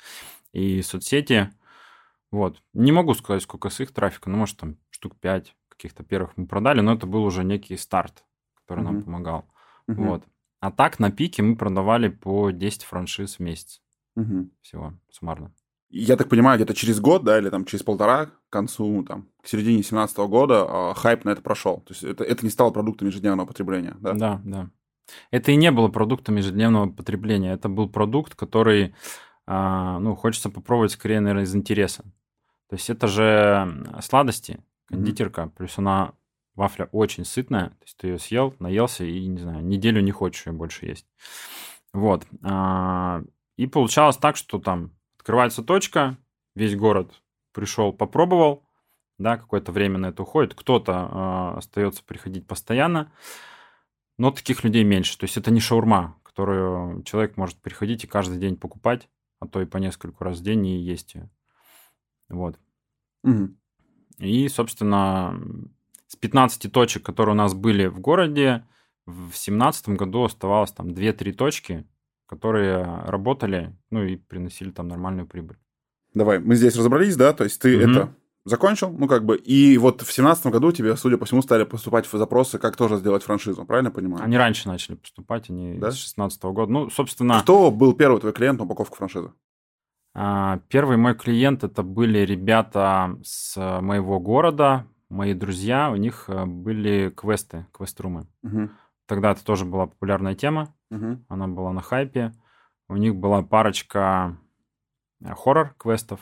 [0.52, 1.52] и соцсети.
[2.32, 2.62] Вот.
[2.74, 6.46] Не могу сказать, сколько с их трафика, ну, может, там штук 5 каких-то первых мы
[6.46, 8.24] продали, но это был уже некий старт,
[8.56, 9.04] который нам Мгм.
[9.04, 9.48] помогал.
[9.88, 9.96] Мгм.
[9.96, 10.24] Вот.
[10.60, 13.82] А так на пике мы продавали по 10 франшиз в месяц
[14.16, 14.50] Мгм.
[14.62, 15.54] всего суммарно.
[15.88, 19.46] Я так понимаю, где-то через год, да, или там через полтора, к концу, там, к
[19.46, 21.80] середине 2017 года а, хайп на это прошел.
[21.80, 24.12] То есть это, это не стало продуктом ежедневного потребления, да?
[24.12, 24.70] Да, да.
[25.30, 27.52] Это и не было продуктом ежедневного потребления.
[27.52, 28.94] Это был продукт, который,
[29.46, 32.02] а, ну, хочется попробовать скорее, наверное, из интереса.
[32.68, 36.14] То есть это же сладости, кондитерка, плюс она
[36.56, 37.68] вафля очень сытная.
[37.68, 41.06] То есть ты ее съел, наелся и, не знаю, неделю не хочешь ее больше есть.
[41.92, 42.26] Вот.
[42.42, 43.22] А,
[43.56, 44.90] И получалось так, что там
[45.26, 46.16] открывается точка,
[46.54, 47.20] весь город
[47.52, 48.62] пришел, попробовал,
[49.18, 50.54] да, какое-то время на это уходит.
[50.54, 53.10] Кто-то а, остается приходить постоянно,
[54.18, 55.18] но таких людей меньше.
[55.18, 59.08] То есть это не шаурма, которую человек может приходить и каждый день покупать,
[59.40, 61.28] а то и по нескольку раз в день и есть ее.
[62.28, 62.60] Вот.
[63.24, 63.58] Мгм.
[64.18, 65.40] И, собственно,
[66.06, 68.64] с 15 точек, которые у нас были в городе,
[69.06, 71.84] в 2017 году оставалось там 2-3 точки,
[72.26, 75.56] которые работали, ну и приносили там нормальную прибыль.
[76.14, 77.32] Давай, мы здесь разобрались, да?
[77.32, 77.90] То есть ты Мгм.
[77.90, 81.64] это закончил, ну как бы, и вот в семнадцатом году тебе, судя по всему, стали
[81.64, 84.24] поступать запросы, как тоже сделать франшизу, правильно понимаю?
[84.24, 85.90] Они раньше начали поступать, они Да?
[85.90, 86.72] с 16 года.
[86.72, 89.32] Ну, собственно, Кто был первый твой клиент на упаковку франшизы?
[90.14, 96.46] А, Первый мой клиент это были ребята с моего города, мои друзья, у них э,
[96.46, 98.26] были квесты, квест-румы.
[98.42, 98.70] Мгм.
[99.06, 101.24] Тогда это тоже была популярная тема, Мгм.
[101.28, 102.32] она была на хайпе.
[102.88, 104.38] У них была парочка
[105.20, 106.20] э, хоррор-квестов,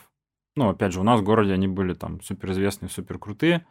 [0.55, 3.65] Ну, опять же, у нас в городе они были там суперизвестные, супер крутые.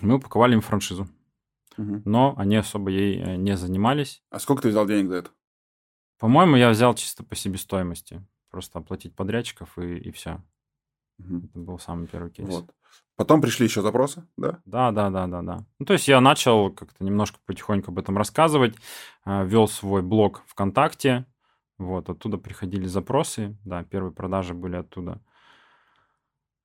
[0.00, 1.08] Мы упаковали им франшизу.
[1.76, 2.02] Мгм.
[2.04, 4.22] Но они особо ей э, не занимались.
[4.30, 5.30] А сколько ты взял денег за это?
[6.18, 8.24] По-моему, я взял чисто по себестоимости.
[8.50, 10.42] Просто оплатить подрядчиков и, и все.
[11.18, 11.44] Мгм.
[11.46, 12.48] Это был самый первый кейс.
[12.48, 12.74] Вот.
[13.20, 14.60] Потом пришли еще запросы, да?
[14.64, 15.66] Да, да, да, да, да.
[15.78, 18.74] Ну, то есть я начал как-то немножко потихоньку об этом рассказывать,
[19.26, 21.26] э, вел свой блог ВКонтакте,
[21.76, 25.20] вот, оттуда приходили запросы, да, первые продажи были оттуда.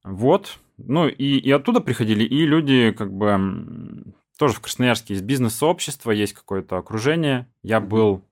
[0.06, 6.12] Вот, ну и, и оттуда приходили, и люди как бы тоже в Красноярске есть бизнес-сообщество,
[6.12, 7.52] есть какое-то окружение.
[7.63, 8.24] Я был,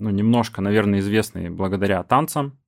[0.00, 2.58] ну, немножко, наверное, известный благодаря танцам,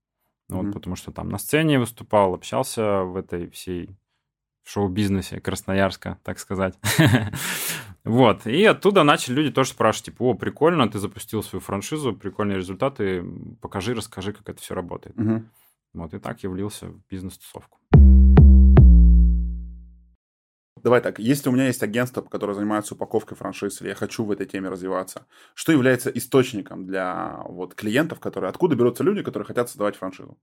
[0.48, 0.72] вот, Мгм.
[0.72, 3.96] потому что там на сцене выступал, общался в этой всей
[4.64, 6.74] шоу-бизнесе Красноярска, так сказать.
[8.02, 8.46] Вот.
[8.46, 13.22] И оттуда начали люди тоже спрашивать, типа, о, прикольно, ты запустил свою франшизу, прикольные результаты,
[13.60, 15.14] покажи, расскажи, как это все работает.
[15.92, 16.14] Вот.
[16.14, 17.78] И так я влился в бизнес-тусовку.
[20.82, 24.30] Давай так, если у меня есть агентство, которое занимается упаковкой франшиз, или я хочу в
[24.30, 28.48] этой теме развиваться, что является источником для вот клиентов, которые...
[28.48, 30.38] Откуда берутся люди, которые хотят создавать франшизу?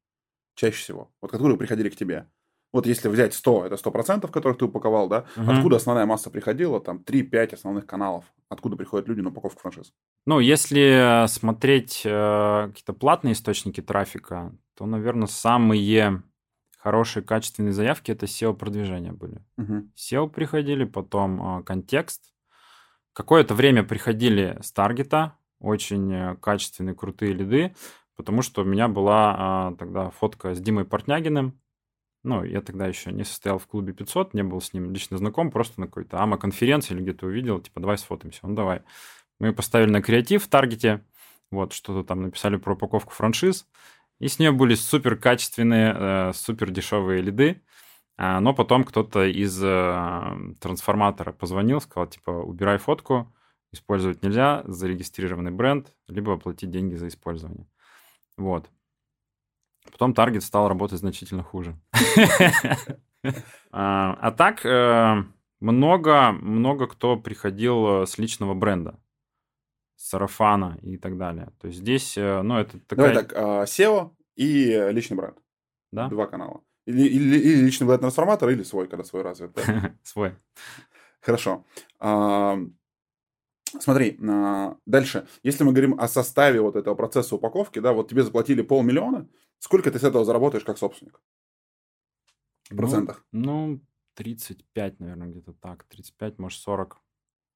[0.54, 1.12] Чаще всего.
[1.22, 2.28] Вот которые приходили к тебе.
[2.78, 5.26] Вот если взять 100, это 100%, которых ты упаковал, да?
[5.36, 5.50] Мгм.
[5.50, 6.80] Откуда основная масса приходила?
[6.80, 8.26] Там 3-5 основных каналов.
[8.50, 9.94] Откуда приходят люди на упаковку франшиз?
[10.28, 16.22] Ну, если смотреть э, какие-то платные источники трафика, то, наверное, самые
[16.78, 19.44] хорошие качественные заявки это SEO-продвижения были.
[19.58, 19.92] Мгм.
[19.98, 22.32] SEO приходили, потом э, контекст.
[23.14, 27.76] Какое-то время приходили с таргета, очень э, качественные, крутые лиды,
[28.16, 31.60] потому что у меня была э, тогда фотка с Димой Портнягиным.
[32.28, 35.50] Ну, я тогда еще не состоял в клубе 500, не был с ним лично знаком,
[35.50, 38.42] просто на какой-то АМА-конференции или где-то увидел, типа, давай сфотаемся.
[38.44, 38.82] Он давай.
[39.40, 41.06] Мы поставили на креатив в таргете,
[41.52, 43.66] вот, что-то там написали про упаковку франшиз,
[44.20, 47.62] и с нее были супер качественные, э, супер дешевые лиды,
[48.18, 53.34] а, но потом кто-то из э, трансформатора позвонил, сказал, типа, убирай фотку,
[53.72, 57.68] использовать нельзя, зарегистрированный бренд, либо оплатить деньги за использование.
[58.36, 58.70] Вот.
[59.92, 61.76] Потом таргет стал работать значительно хуже.
[63.72, 65.24] А а так, э,
[65.60, 69.00] много, много кто приходил э, с личного бренда,
[69.98, 71.52] с сарафана и так далее.
[71.60, 73.24] То есть здесь, э, ну, это Давай такая...
[73.24, 75.38] так, а, SEO и личный бренд.
[75.92, 76.08] Да?
[76.08, 76.62] Два канала.
[76.86, 79.52] Или, или- или личный бренд трансформатор, или свой, когда свой развит.
[80.04, 80.36] Свой.
[81.20, 81.66] Хорошо.
[82.00, 82.58] А,
[83.80, 84.18] Смотри,
[84.86, 85.28] дальше.
[85.44, 89.28] Если мы говорим о составе вот этого процесса упаковки, да, вот тебе заплатили полмиллиона,
[89.60, 91.20] сколько ты с этого заработаешь как собственник?
[92.70, 93.26] В Ну, процентах.
[93.32, 93.82] Ну,
[94.14, 95.84] 35, наверное, где-то так.
[95.86, 97.02] 35, может, 40.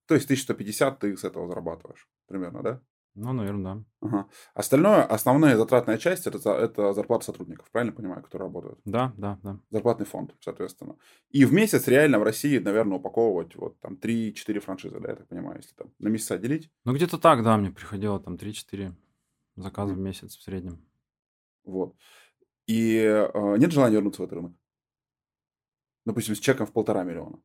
[0.07, 2.81] То есть 1150 ты с этого зарабатываешь примерно, да?
[3.15, 3.83] Ну, наверное, да.
[4.01, 4.27] Ага.
[4.55, 8.79] Остальное, основная затратная часть, это, это зарплата сотрудников, правильно понимаю, которые работают?
[8.85, 9.59] Да, да, да.
[9.69, 10.97] Зарплатный фонд, соответственно.
[11.29, 15.27] И в месяц реально в России, наверное, упаковывать вот там 3-4 франшизы, да, я так
[15.27, 16.71] понимаю, если там на месяца делить.
[16.85, 18.95] Ну, где-то так, да, мне приходило там 3-4
[19.55, 19.99] заказа в Мгм.
[19.99, 20.85] месяц в среднем.
[21.63, 21.95] Вот.
[22.67, 24.53] И э, нет желания вернуться в этот рынок?
[26.05, 27.39] Допустим, с чеком в полтора миллиона.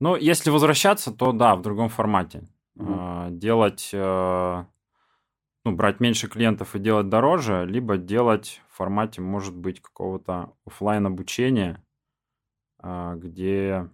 [0.00, 2.48] Ну, если возвращаться, то да, в другом формате.
[2.74, 2.94] Мгм.
[2.98, 4.64] А, Делать, э,
[5.64, 11.06] ну, брать меньше клиентов и делать дороже, либо делать в формате, может быть, какого-то оффлайн
[11.06, 11.84] обучения,
[12.78, 13.88] а, где,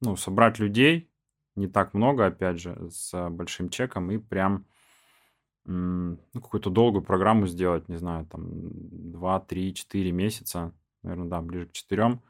[0.00, 1.10] ну, собрать людей,
[1.56, 4.66] не так много, опять же, с большим чеком, и прям
[5.70, 11.66] ну, какую-то долгую программу сделать, не знаю, там 2, 3, 4 месяца, наверное, да, ближе
[11.66, 12.20] к 4,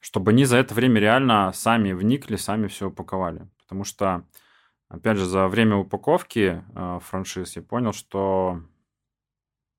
[0.00, 3.48] чтобы они за это время реально сами вникли, сами все упаковали.
[3.58, 4.26] Потому что,
[4.88, 8.60] опять же, за время упаковки э, франшиз я понял, что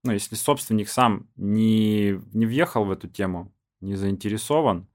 [0.03, 3.51] ну, если собственник сам не, не въехал в эту тему,
[3.81, 4.87] не заинтересован,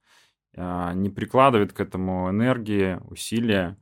[0.57, 3.77] а, не прикладывает к этому энергии, усилия,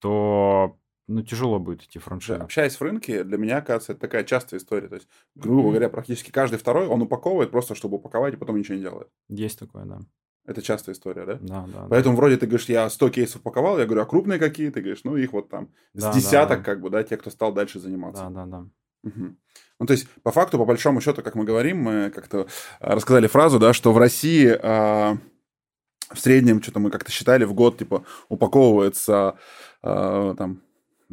[0.00, 2.42] то ну, тяжело будет идти Да, франшизу.
[2.42, 4.88] общаясь в рынке, для меня, кажется, это такая частая история.
[4.88, 5.70] То есть, грубо Мгм.
[5.70, 9.08] говоря, практически каждый второй, он упаковывает просто, чтобы упаковать, и потом ничего не делает.
[9.28, 10.00] Есть такое, да.
[10.46, 11.34] Это частая история, да?
[11.40, 11.80] Да, да.
[11.82, 11.86] да.
[11.88, 14.68] Поэтому вроде ты говоришь, я 100 кейсов упаковал, я говорю, а крупные какие?
[14.70, 16.64] Ты говоришь, ну их вот там с Да, да, десяток, да.
[16.64, 18.28] как бы, да, те, кто стал дальше заниматься.
[18.28, 18.66] Да, да, да.
[19.02, 19.38] Мгм.
[19.80, 22.46] Ну, то есть, по факту, по большому счету, как мы говорим, мы как-то
[22.80, 25.16] а, рассказали фразу, да, что в России а,
[26.12, 29.38] в среднем, что-то мы как-то считали, в год, типа, упаковывается,
[29.82, 30.60] а, там,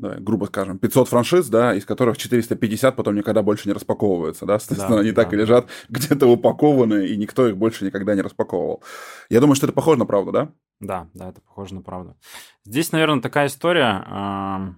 [0.01, 4.59] давай, грубо скажем, 500 франшиз, да, из которых 450 потом никогда больше не распаковываются, да,
[4.59, 8.21] соответственно, Да, они так да, и лежат где-то упакованы, и никто их больше никогда не
[8.21, 8.83] распаковывал.
[9.29, 10.51] Я думаю, что это похоже на правду, да?
[10.79, 12.17] Да, да, это похоже на правду.
[12.65, 14.03] Здесь, наверное, такая история.
[14.07, 14.73] А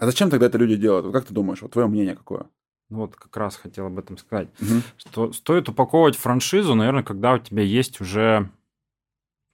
[0.00, 1.04] зачем тогда это люди делают?
[1.04, 2.46] Вот как ты думаешь, вот твое мнение какое?
[2.88, 4.48] Вот как раз хотел об этом сказать.
[4.58, 4.82] Мгм.
[4.96, 8.50] Что стоит упаковывать франшизу, наверное, когда у тебя есть уже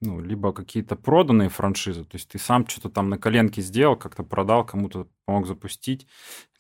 [0.01, 4.23] ну, либо какие-то проданные франшизы, то есть ты сам что-то там на коленке сделал, как-то
[4.23, 6.07] продал, кому-то помог запустить,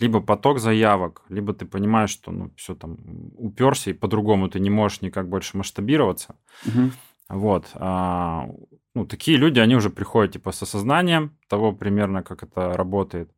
[0.00, 2.96] либо поток заявок, либо ты понимаешь, что ну все там
[3.36, 6.36] уперся, и по-другому ты не можешь никак больше масштабироваться.
[6.64, 6.92] Мгм.
[7.28, 7.70] Вот.
[7.74, 8.48] а,
[8.94, 13.30] ну, такие люди, они уже приходят типа с осознанием того примерно, как это работает.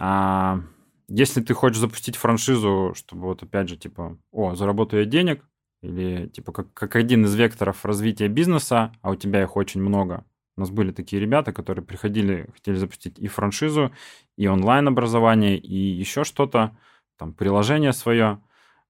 [0.00, 0.60] А,
[1.08, 5.44] если ты хочешь запустить франшизу, чтобы вот опять же, типа, о, заработаю я денег,
[5.84, 10.24] или типа как, как один из векторов развития бизнеса, а у тебя их очень много.
[10.56, 13.92] У нас были такие ребята, которые приходили, хотели запустить и франшизу,
[14.36, 16.76] и онлайн-образование, и еще что-то,
[17.18, 18.40] там, приложение свое.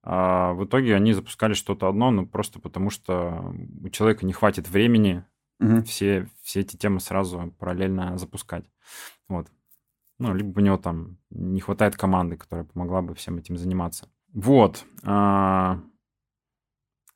[0.02, 4.68] А в итоге они запускали что-то одно, ну, просто потому что у человека не хватит
[4.68, 5.24] времени
[5.59, 5.85] Мгм.
[5.85, 8.64] все, все эти темы сразу параллельно запускать.
[9.28, 9.46] Вот.
[10.18, 14.09] Ну, либо у него там не хватает команды, которая помогла бы всем этим заниматься.
[14.35, 14.85] Вот.
[15.02, 15.80] а,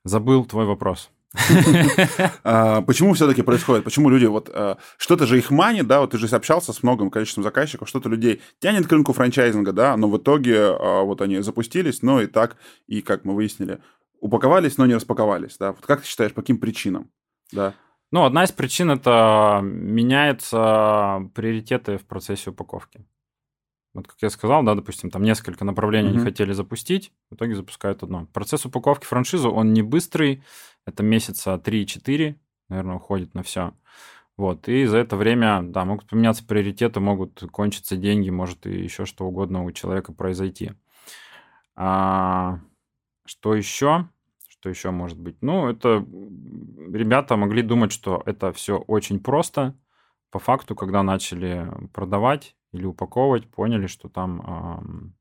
[0.04, 1.11] Забыл твой вопрос.
[2.44, 3.84] А, Почему все-таки происходит?
[3.84, 6.00] Почему люди вот а, что-то же их манит, да?
[6.00, 9.96] Вот ты же общался с многим количеством заказчиков, что-то людей тянет к рынку франчайзинга, да,
[9.96, 12.56] но в итоге а, вот они запустились, но и так,
[12.87, 13.80] и как мы выяснили,
[14.20, 15.72] упаковались, но не распаковались, да?
[15.72, 17.11] Вот как ты считаешь, по каким причинам?
[17.52, 17.74] Да.
[18.11, 23.04] Ну, одна из причин это меняются приоритеты в процессе упаковки.
[23.94, 26.27] Вот как я сказал, да, допустим, там несколько направлений они Мгм.
[26.27, 28.27] хотели запустить, в итоге запускают одно.
[28.33, 30.42] Процесс упаковки франшизы, он не быстрый,
[30.87, 32.37] это месяца 3-4,
[32.68, 33.72] наверное, уходит на все.
[34.37, 39.05] Вот, и за это время, да, могут поменяться приоритеты, могут кончиться деньги, может и еще
[39.05, 40.72] что угодно у человека произойти.
[41.74, 42.61] А,
[43.24, 44.09] что еще?
[44.48, 45.37] Что еще может быть?
[45.40, 46.05] Ну, это
[46.92, 49.77] ребята могли думать, что это все очень просто.
[50.31, 55.14] По факту, когда начали продавать или упаковывать, поняли, что там, ам,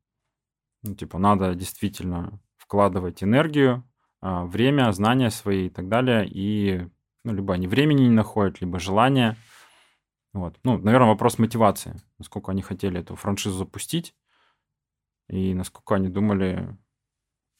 [0.84, 3.84] ну, типа, надо действительно вкладывать энергию,
[4.22, 6.28] а, время, знания свои и так далее.
[6.30, 6.88] И,
[7.24, 9.38] ну, либо они времени не находят, либо желания.
[10.34, 10.58] Вот.
[10.64, 12.02] Ну, наверное, вопрос мотивации.
[12.20, 14.14] Насколько они хотели эту франшизу запустить
[15.30, 16.78] и насколько они думали,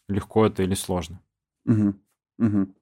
[0.10, 1.22] легко это или сложно.
[1.66, 2.02] Мгм.
[2.38, 2.74] Мгм.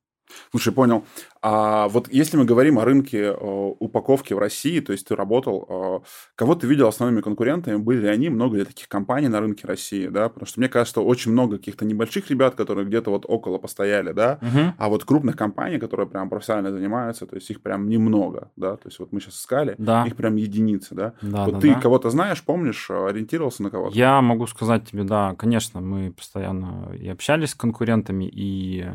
[0.51, 1.05] Слушай, понял.
[1.41, 3.35] А вот если мы говорим о рынке э,
[3.79, 8.07] упаковки в России, то есть ты работал, э, кого ты видел основными конкурентами, были ли
[8.07, 10.29] они, много ли таких компаний на рынке России, да?
[10.29, 14.11] Потому что мне кажется, что очень много каких-то небольших ребят, которые где-то вот около постояли,
[14.11, 14.39] да?
[14.77, 18.77] А вот крупных компаний, которые прям профессионально занимаются, то есть их прям немного, да?
[18.77, 20.03] То есть вот мы сейчас искали, Да.
[20.05, 21.13] их прям единицы, да?
[21.21, 21.79] Да, вот да, ты да.
[21.79, 23.95] кого-то знаешь, помнишь, э, ориентировался на кого-то?
[23.95, 28.85] Я могу сказать тебе, да, конечно, мы постоянно и общались с конкурентами, и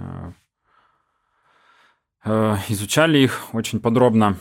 [2.25, 4.37] изучали их очень подробно.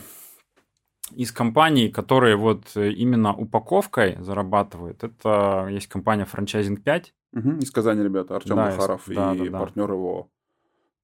[1.12, 7.14] Из компаний, которые вот э, именно упаковкой зарабатывают, это есть компания Franchising 5.
[7.32, 9.58] Мгм, Из Казани ребята, Артем Да, из- Захаров да, и да, да.
[9.58, 10.30] партнер его,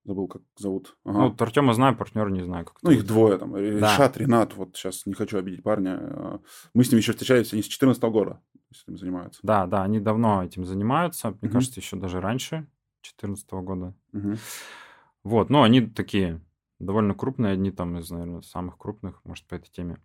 [0.04, 0.96] забыл, как зовут.
[1.04, 1.18] Ага.
[1.18, 2.66] Ну, вот Артема знаю, партнера не знаю.
[2.66, 3.52] Как Ну, их двое там.
[3.52, 3.58] Да.
[3.58, 5.98] Решат, Ренат, вот сейчас не хочу обидеть парня.
[6.00, 6.38] э,
[6.74, 9.40] Мы с ними еще встречались, они с 14 года то есть этим занимаются.
[9.42, 11.30] Да, да, они давно этим занимаются.
[11.30, 11.52] Мне Мгм.
[11.52, 12.66] кажется, еще даже раньше,
[13.02, 13.94] 2014 года.
[14.12, 14.38] Мгм.
[15.24, 16.40] Вот, ну, они такие
[16.78, 19.98] довольно крупные, одни там из, наверное, самых крупных, может, по этой теме.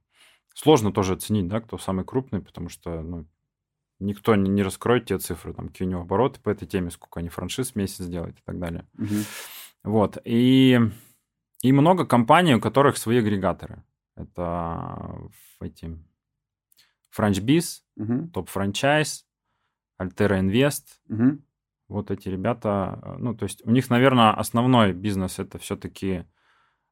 [0.53, 3.25] Сложно тоже оценить, да, кто самый крупный, потому что, ну,
[3.99, 7.19] никто не, не раскроет те цифры, там, какие у него обороты по этой теме, сколько
[7.19, 8.88] они франшиз в месяц делают и так далее.
[8.93, 9.23] Мгм.
[9.84, 10.79] Вот, и,
[11.62, 13.84] и много компаний, у которых свои агрегаторы.
[14.15, 15.29] Это
[15.62, 15.97] эти
[17.17, 18.29] FrenchBiz, Мгм.
[18.31, 19.23] Топ Franchise,
[20.01, 21.43] Altera Invest, Мгм.
[21.88, 26.25] вот эти ребята, э, ну, то есть у них, наверное, основной бизнес это все-таки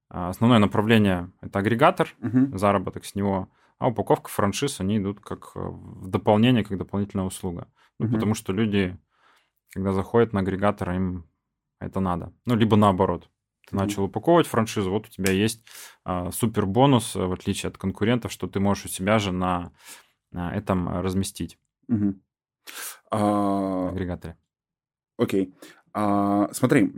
[0.09, 2.57] основное направление это агрегатор, Мгм.
[2.57, 7.67] заработок с него, а упаковка франшиз, они идут как э, в дополнение, как дополнительная услуга.
[7.99, 8.13] Ну, Мгм.
[8.15, 8.97] потому что люди,
[9.73, 11.29] когда заходят на агрегатор, им
[11.79, 12.33] это надо.
[12.45, 13.29] Ну, либо наоборот.
[13.69, 13.85] Ты Мгм.
[13.85, 15.65] начал упаковывать франшизу, вот у тебя есть
[16.03, 19.71] а, супер бонус, э, в отличие от конкурентов, что ты можешь у себя же на,
[20.31, 21.57] на этом э, разместить
[21.87, 22.21] Мгм.
[23.11, 24.37] А, агрегаторе.
[25.17, 25.53] Окей.
[25.93, 26.91] А, смотри,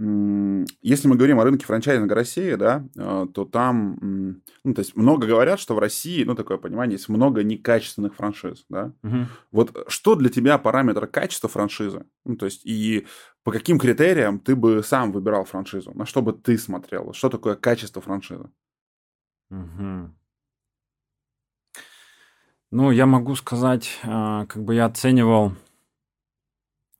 [0.81, 5.27] если мы говорим о рынке франчайзинга России, да, а, то там, ну, то есть много
[5.27, 8.93] говорят, что в России, ну, такое понимание, есть много некачественных франшиз, да.
[9.01, 9.27] Мгм.
[9.51, 12.05] Вот что для тебя параметр качества франшизы?
[12.25, 13.07] Ну, то есть, и
[13.43, 15.91] по каким критериям ты бы сам выбирал франшизу?
[15.93, 17.13] На что бы ты смотрел?
[17.13, 18.49] Что такое качество франшизы?
[19.49, 20.15] Мгм.
[22.71, 25.53] Ну, я могу сказать, а, как бы я оценивал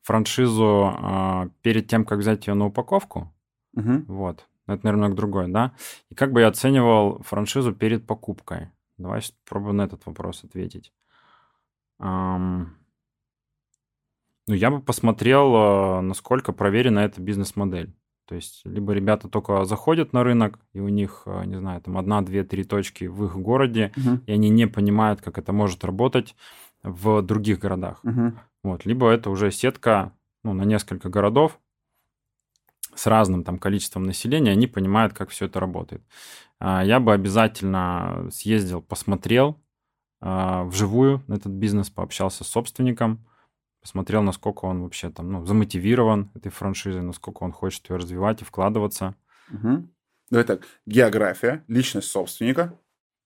[0.01, 3.33] франшизу а, перед тем, как взять ее на упаковку.
[3.73, 4.05] Мгм.
[4.07, 4.47] Вот.
[4.67, 5.73] Это, наверное, другое, да?
[6.09, 8.69] И как бы я оценивал франшизу перед покупкой?
[8.97, 10.93] Давай попробуем на этот вопрос ответить.
[11.99, 12.75] Ам,
[14.47, 17.93] Ну, я бы посмотрел, э, насколько проверена эта бизнес-модель.
[18.25, 21.97] То есть, либо ребята только заходят на рынок, и у них, э, не знаю, там
[21.97, 24.19] одна, две, три точки в их городе, угу.
[24.25, 26.35] и они не понимают, как это может работать
[26.83, 27.99] в других городах.
[28.03, 28.33] Угу.
[28.63, 28.85] Вот.
[28.85, 31.59] Либо это уже сетка ну, на несколько городов
[32.95, 36.03] с разным там количеством населения, они понимают, как все это работает.
[36.59, 39.59] А, я бы обязательно съездил, посмотрел
[40.19, 43.25] а, вживую на этот бизнес, пообщался с собственником,
[43.81, 48.45] посмотрел, насколько он вообще там, ну, замотивирован этой франшизой, насколько он хочет ее развивать и
[48.45, 49.15] вкладываться.
[49.51, 49.87] Угу.
[50.29, 52.77] Давай так, география, личность собственника.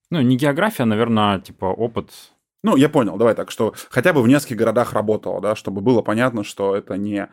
[0.10, 2.35] Ну, не география, а, наверное, типа опыт.
[2.66, 6.02] Ну, я понял, давай так, что хотя бы в нескольких городах работало, да, чтобы было
[6.02, 7.30] понятно, что это не...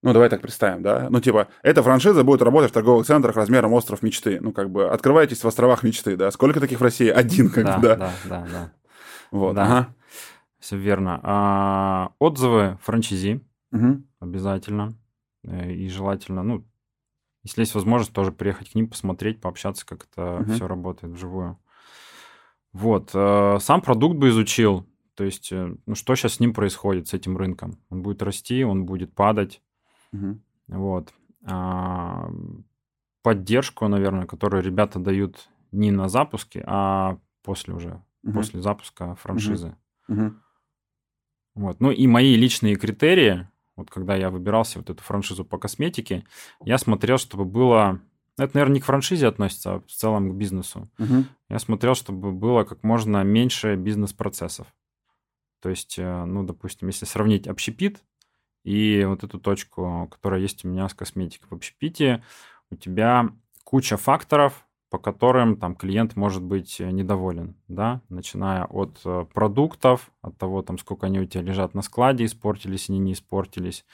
[0.00, 1.08] Ну, давай так представим, да.
[1.10, 4.40] Ну, типа, эта франшиза будет работать в торговых центрах размером остров мечты.
[4.40, 6.30] Ну, как бы, открывайтесь в островах мечты, да.
[6.30, 7.08] Сколько таких в России?
[7.08, 7.96] Один, как да, бы, да.
[7.96, 8.72] Да, да, да.
[9.30, 9.62] Вот, да.
[9.64, 9.94] ага.
[10.58, 11.20] Все верно.
[11.22, 14.02] А, отзывы франчизи угу.
[14.20, 14.94] обязательно.
[15.44, 16.64] Э, и желательно, ну,
[17.42, 20.52] если есть возможность, тоже приехать к ним, посмотреть, пообщаться, как это угу.
[20.52, 21.58] все работает вживую.
[22.72, 23.10] Вот.
[23.14, 24.86] Э, сам продукт бы изучил.
[25.14, 27.78] То есть, э, ну, что сейчас с ним происходит, с этим рынком?
[27.90, 29.62] Он будет расти, он будет падать.
[30.12, 30.40] Угу.
[30.68, 31.12] Вот.
[31.44, 32.30] А,
[33.22, 38.34] поддержку, наверное, которую ребята дают не на запуске, а после уже, угу.
[38.34, 39.76] после запуска франшизы.
[40.08, 40.34] Угу.
[41.54, 41.80] Вот.
[41.80, 46.24] Ну и мои личные критерии, вот когда я выбирался вот эту франшизу по косметике,
[46.64, 48.00] я смотрел, чтобы было...
[48.38, 50.90] Это, наверное, не к франшизе относится, а в целом к бизнесу.
[50.98, 51.24] Угу.
[51.50, 54.66] Я смотрел, чтобы было как можно меньше бизнес-процессов.
[55.60, 58.02] То есть, э, ну, допустим, если сравнить общепит
[58.64, 62.22] и вот эту точку, которая есть у меня с косметикой в общепите,
[62.70, 63.28] у тебя
[63.64, 70.10] куча факторов, по которым там клиент может быть э, недоволен, да, начиная от э, продуктов,
[70.20, 73.84] от того, там, сколько они у тебя лежат на складе, испортились они, не испортились,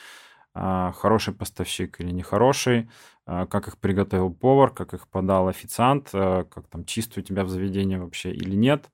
[0.55, 2.91] хороший поставщик или нехороший,
[3.27, 7.45] а, как их приготовил повар, как их подал официант, э, как там чисто у тебя
[7.45, 8.91] в заведении вообще или нет,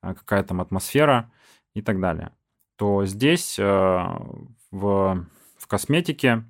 [0.00, 1.30] а, какая там атмосфера
[1.74, 2.32] и так далее.
[2.76, 6.44] То здесь в, в косметике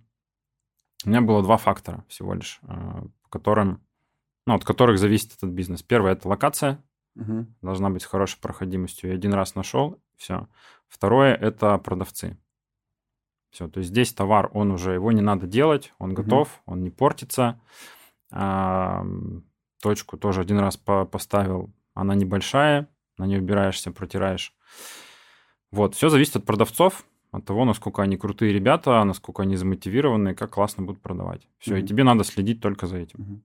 [1.04, 3.82] у меня было два фактора всего лишь, по которым
[4.46, 5.82] ну, от которых зависит этот бизнес.
[5.82, 6.82] Первое это локация,
[7.16, 7.46] угу.
[7.62, 9.10] должна быть с хорошей проходимостью.
[9.10, 10.48] Я один раз нашел, все.
[10.88, 12.38] Второе это продавцы.
[13.54, 16.22] Все, то есть здесь товар, он уже, его не надо делать, он угу.
[16.24, 17.60] готов, он не портится.
[18.32, 19.06] А,
[19.80, 24.52] точку тоже один раз по поставил, она небольшая, на нее убираешься, протираешь.
[25.70, 27.04] Вот, все зависит от продавцов,
[27.36, 31.48] от того, насколько они крутые ребята, насколько они замотивированы, как классно будут продавать.
[31.58, 31.80] Все, mm-hmm.
[31.82, 33.20] и тебе надо следить только за этим.
[33.20, 33.40] Mm-hmm.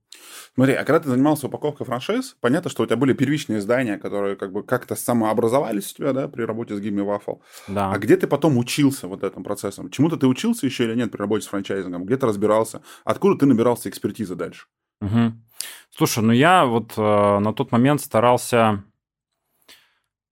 [0.54, 4.36] Смотри, а когда ты занимался упаковкой франшиз, понятно, что у тебя были первичные здания, которые
[4.36, 7.36] как бы как-то самообразовались у тебя, да, при работе с Гимми Вафл.
[7.68, 7.90] Да.
[7.92, 9.90] А где ты потом учился вот этим процессом?
[9.90, 12.04] Чему-то ты учился еще или нет при работе с франчайзингом?
[12.04, 12.82] Где ты разбирался?
[13.04, 14.66] Откуда ты набирался экспертизы дальше?
[15.00, 15.32] Угу.
[15.96, 18.84] Слушай, ну я вот э, на тот момент старался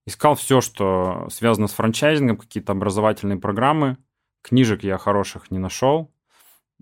[0.09, 3.99] Искал все, что связано с франчайзингом, какие-то образовательные программы.
[4.41, 6.11] Книжек я хороших не нашел.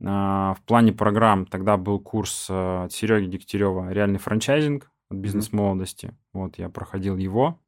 [0.00, 6.16] А, в плане программ тогда был курс э, от Сереги Дегтярева «Реальный франчайзинг» от бизнес-молодости.
[6.32, 7.60] Вот, я проходил его.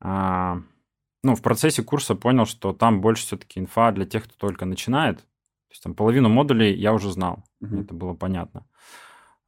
[0.00, 0.56] А,
[1.22, 5.18] ну, в процессе курса понял, что там больше все-таки инфа для тех, кто только начинает.
[5.18, 7.44] То есть там половину модулей я уже знал.
[7.62, 7.82] Mm-hmm.
[7.82, 8.66] Это было понятно.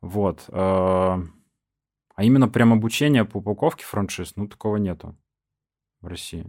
[0.00, 0.48] Вот.
[2.15, 5.17] А именно прям обучение по упаковке франшиз, ну, такого нету
[6.01, 6.47] в России.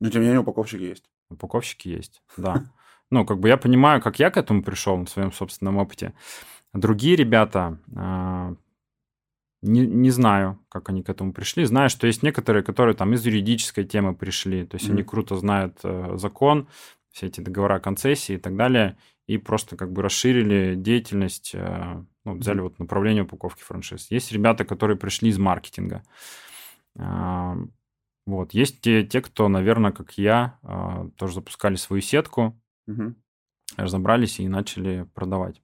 [0.00, 1.10] Но, тем не менее, упаковщики есть.
[1.30, 2.64] Упаковщики есть, да.
[3.10, 6.12] Ну, как бы я понимаю, как я к этому пришел на своем собственном опыте.
[6.72, 8.56] Другие ребята, а,
[9.62, 11.64] не, не знаю, как они к этому пришли.
[11.64, 14.66] Знаю, что есть некоторые, которые там из юридической темы пришли.
[14.66, 14.92] То есть mm-hmm.
[14.92, 16.68] они круто знают э, закон,
[17.10, 22.36] все эти договора концессии и так далее, и просто как бы расширили деятельность э, ну,
[22.36, 24.10] взяли вот направление упаковки франшиз.
[24.10, 26.02] Есть ребята, которые пришли из маркетинга.
[26.98, 27.56] А,
[28.26, 28.52] вот.
[28.52, 33.14] Есть те, те, кто, наверное, как я, а, тоже запускали свою сетку, угу.
[33.76, 35.62] разобрались и начали продавать.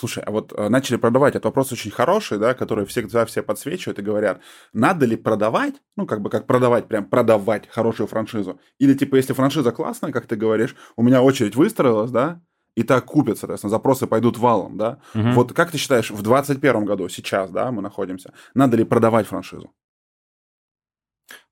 [0.00, 3.98] Слушай, а вот э, начали продавать, это вопрос очень хороший, да, который всегда все подсвечивают
[3.98, 4.40] и говорят,
[4.72, 9.34] надо ли продавать, ну, как бы как продавать, прям продавать хорошую франшизу, или типа, если
[9.34, 12.40] франшиза классная, как ты говоришь, у меня очередь выстроилась, да,
[12.76, 15.00] и так купят, соответственно, запросы пойдут валом, да.
[15.14, 15.32] Угу.
[15.32, 19.70] Вот как ты считаешь, в 2021 году, сейчас, да, мы находимся, надо ли продавать франшизу?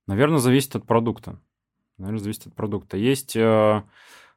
[0.06, 1.38] Наверное, зависит от продукта.
[1.98, 2.96] Наверное, зависит от продукта.
[2.96, 3.82] Есть э,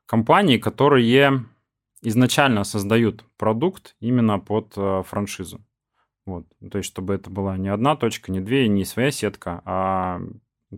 [0.06, 1.46] компании, которые
[2.02, 5.62] изначально создают продукт именно под э, франшизу.
[6.26, 6.46] Вот.
[6.72, 10.20] То есть, чтобы это была не одна точка, не две, не своя сетка, а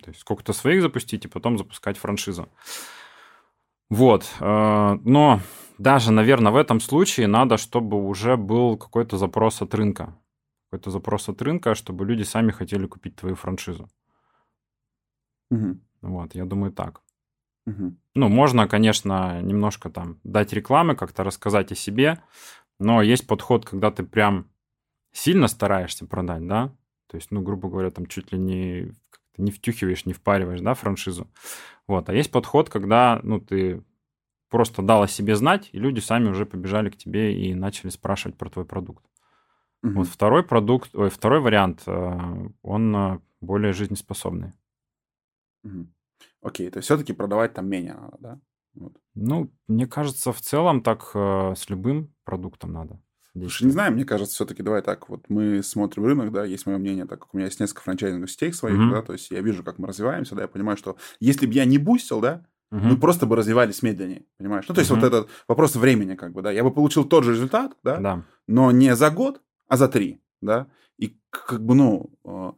[0.01, 2.49] то есть сколько-то своих запустить и потом запускать франшизу.
[3.89, 4.27] Вот.
[4.39, 5.39] Э, но
[5.77, 10.17] даже, наверное, в этом случае надо, чтобы уже был какой-то запрос от рынка.
[10.69, 13.87] Какой-то запрос от рынка, чтобы люди сами хотели купить твою франшизу.
[15.51, 15.81] Мгм.
[16.01, 17.02] Вот, я думаю, так.
[18.15, 22.21] Ну, можно, конечно, немножко там дать рекламы, как-то рассказать о себе,
[22.79, 24.49] но есть подход, когда ты прям
[25.11, 26.75] сильно стараешься продать, да,
[27.07, 28.91] то есть, ну, грубо говоря, там чуть ли не,
[29.37, 31.27] не втюхиваешь, не впариваешь, да, франшизу.
[31.87, 33.83] Вот, а есть подход, когда, ну, ты
[34.49, 38.37] просто дал о себе знать, и люди сами уже побежали к тебе и начали спрашивать
[38.37, 39.03] про твой продукт.
[39.81, 39.95] Мгм.
[39.95, 44.53] Вот второй продукт, ой, второй вариант, э, он э, более жизнеспособный.
[45.63, 45.92] Мгм.
[46.43, 48.39] Окей, то есть все-таки продавать там менее надо, да?
[48.75, 48.93] Вот.
[49.15, 52.99] Ну, мне кажется, в целом так э, с любым продуктом надо
[53.35, 56.77] Слушай, не знаю, мне кажется, все-таки давай так, вот мы смотрим рынок, да, есть мое
[56.77, 58.91] мнение, так как у меня есть несколько франчайзинговых сетей своих, Мгм.
[58.91, 61.65] да, то есть я вижу, как мы развиваемся, да, я понимаю, что если бы я
[61.65, 62.99] не бустил, да, мы Мгм.
[63.01, 64.65] просто бы развивались медленнее, понимаешь?
[64.67, 65.01] Ну, то есть Мгм.
[65.01, 68.23] вот этот вопрос времени, как бы, да, я бы получил тот же результат, да, Да.
[68.47, 70.67] но не за год, а за три, да,
[70.97, 72.51] и как бы, ну, э,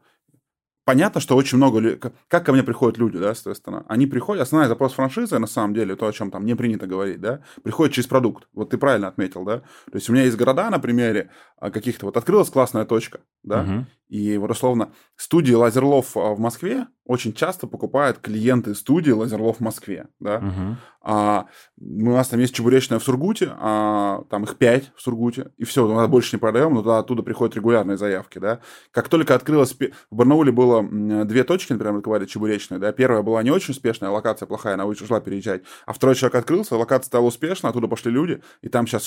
[0.86, 1.98] понятно, что очень много...
[2.28, 3.86] Как ко мне приходят люди, да, соответственно?
[3.90, 4.44] Они приходят...
[4.44, 7.96] Основной запрос франшизы, на самом деле, то, о чем там не принято говорить, да, приходит
[7.96, 8.48] через продукт.
[8.54, 9.60] Вот ты правильно отметил, да?
[9.60, 12.06] То есть у меня есть города, на примере а, каких-то...
[12.06, 13.88] Вот открылась классная точка, да, Мгм.
[14.08, 19.60] и вот условно студии Лазерлов а, в Москве очень часто покупают клиенты студии Лазерлов в
[19.62, 20.40] Москве, да.
[20.40, 20.78] Мгм.
[21.02, 21.46] А,
[21.80, 25.88] у нас там есть чебуречная в Сургуте, а, там их пять в Сургуте, и все,
[25.88, 28.60] мы больше не продаем, но туда, оттуда приходят регулярные заявки, да.
[28.92, 29.74] Как только открылась...
[29.74, 30.84] пе- В Барнауле было
[31.26, 32.92] две точки, например, открывали чебуречные, да.
[32.92, 35.62] Первая была не очень успешная, локация плохая, она ушла переезжать.
[35.86, 39.06] А второй человек открылся, локация стала успешной, оттуда пошли люди, и там сейчас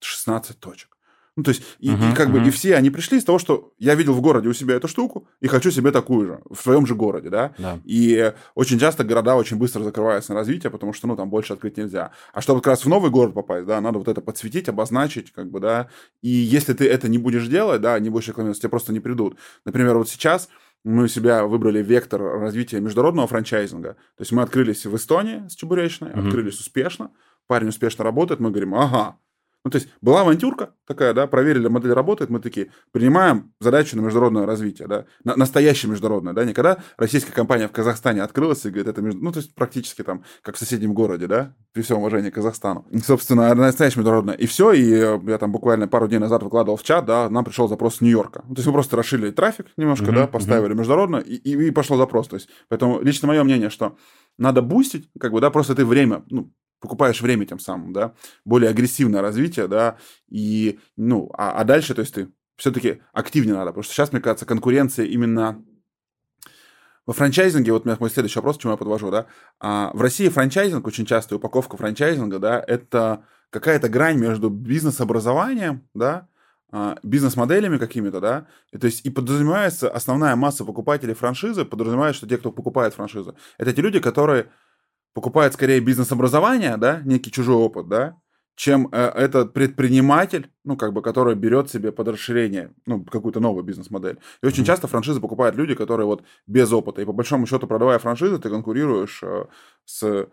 [0.00, 0.96] 16 точек.
[1.40, 3.72] Ну, то есть, и, и Мгм, как бы, и все они пришли из того, что
[3.78, 6.84] я видел в городе у себя эту штуку, и хочу себе такую же, в своем
[6.84, 7.54] же городе, да.
[7.56, 7.78] Да.
[7.82, 11.78] И очень часто города очень быстро закрываются на развитие, потому что, ну, там больше открыть
[11.78, 12.10] нельзя.
[12.34, 15.50] А чтобы как раз в новый город попасть, да, надо вот это подсветить, обозначить, как
[15.50, 15.88] бы, да.
[16.20, 19.38] И если ты это не будешь делать, да, не будешь рекламировать, тебе просто не придут.
[19.64, 20.50] Например, вот сейчас
[20.84, 23.94] мы у себя выбрали вектор развития международного франчайзинга.
[23.94, 26.26] То есть мы открылись в Эстонии с чебуречной, Мгм.
[26.26, 27.12] открылись успешно,
[27.46, 29.16] парень успешно работает, мы говорим, ага.
[29.64, 34.00] Ну, то есть была авантюрка такая, да, проверили, модель работает, мы такие, принимаем задачу на
[34.00, 38.70] международное развитие, да, на, настоящее международное, да, не когда российская компания в Казахстане открылась и
[38.70, 39.22] говорит, это, между...
[39.22, 42.86] ну, то есть практически там, как в соседнем городе, да, при всем уважении к Казахстану.
[42.90, 44.34] И, собственно, настоящее международное.
[44.34, 47.44] И все, и э, я там буквально пару дней назад выкладывал в чат, да, нам
[47.44, 48.44] пришел запрос с Нью-Йорка.
[48.48, 51.70] Ну, то есть мы просто расширили трафик немножко, Мгм, да, поставили международно, и, и, и
[51.70, 52.28] пошел запрос.
[52.28, 53.96] То есть, поэтому лично мое мнение, что
[54.38, 56.50] надо бустить, как бы, да, просто ты время, ну,
[56.80, 58.14] покупаешь время тем самым, да,
[58.44, 59.96] более агрессивное развитие, да,
[60.28, 64.20] и, ну, а, а дальше, то есть ты все-таки активнее надо, потому что сейчас, мне
[64.20, 65.64] кажется, конкуренция именно
[67.06, 69.26] во франчайзинге, вот меня мой следующий вопрос, к чему я подвожу, да,
[69.58, 76.28] а, в России франчайзинг, очень часто упаковка франчайзинга, да, это какая-то грань между бизнес-образованием, да,
[76.72, 82.28] а, бизнес-моделями какими-то, да, и, то есть и подразумевается основная масса покупателей франшизы, подразумевает, что
[82.28, 84.50] те, кто покупает франшизу, это те люди, которые
[85.14, 88.16] покупают скорее бизнес-образование, да, некий чужой опыт, да,
[88.56, 93.64] чем э, этот предприниматель, ну, как бы, который берет себе под расширение, ну, какую-то новую
[93.64, 94.18] бизнес-модель.
[94.42, 94.66] И очень Мгм.
[94.66, 97.00] часто франшизы покупают люди, которые вот без опыта.
[97.00, 99.46] И по большому счету, продавая франшизы, ты конкурируешь э,
[99.86, 100.26] с,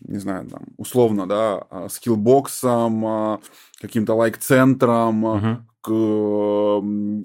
[0.00, 3.38] не знаю, там, условно, да, э, скиллбоксом, э,
[3.80, 5.68] каким-то лайк-центром, Мгм.
[5.80, 5.90] к,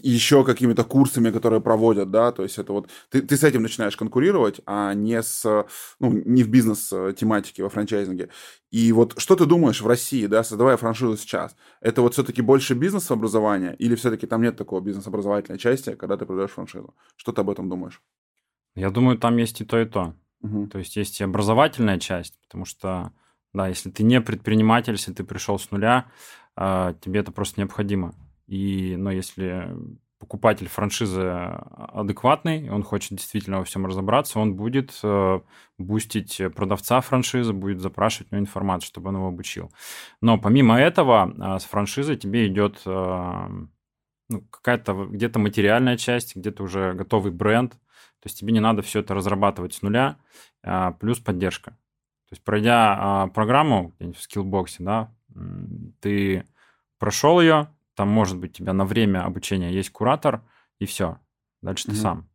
[0.03, 3.95] еще какими-то курсами, которые проводят, да, то есть это вот ты, ты с этим начинаешь
[3.95, 5.65] конкурировать, а не с,
[5.99, 8.29] ну, не в бизнес-тематике во франчайзинге.
[8.71, 11.55] И вот что ты думаешь в России, да, создавая франшизу сейчас?
[11.81, 16.51] Это вот все-таки больше бизнес-образования или все-таки там нет такого бизнес-образовательной части, когда ты продаешь
[16.51, 16.93] франшизу?
[17.15, 18.01] Что ты об этом думаешь?
[18.75, 20.13] Я думаю, там есть и то, и то.
[20.67, 23.11] То есть есть и образовательная часть, потому что,
[23.53, 26.05] да, если ты не предприниматель, если ты пришел с нуля,
[26.55, 28.13] а, тебе это просто необходимо.
[28.47, 29.75] И, но если
[30.19, 35.39] покупатель франшизы адекватный, он хочет действительно во всем разобраться, он будет э,
[35.77, 39.71] бустить продавца франшизы, будет запрашивать у него информацию, чтобы он его обучил.
[40.19, 43.47] Но помимо этого, а, с франшизой тебе идет э,
[44.29, 47.77] ну, какая-то где-то материальная часть, где-то уже готовый бренд.
[48.21, 50.17] То есть тебе не надо все это разрабатывать с нуля,
[50.61, 51.71] а, плюс поддержка.
[51.71, 55.15] То есть пройдя а, программу в скиллбоксе, да,
[56.01, 56.45] ты
[56.97, 60.43] прошел ее, там может быть у тебя на время обучения есть куратор,
[60.79, 61.19] и все.
[61.61, 61.99] Дальше ты Мгм.
[61.99, 62.29] сам.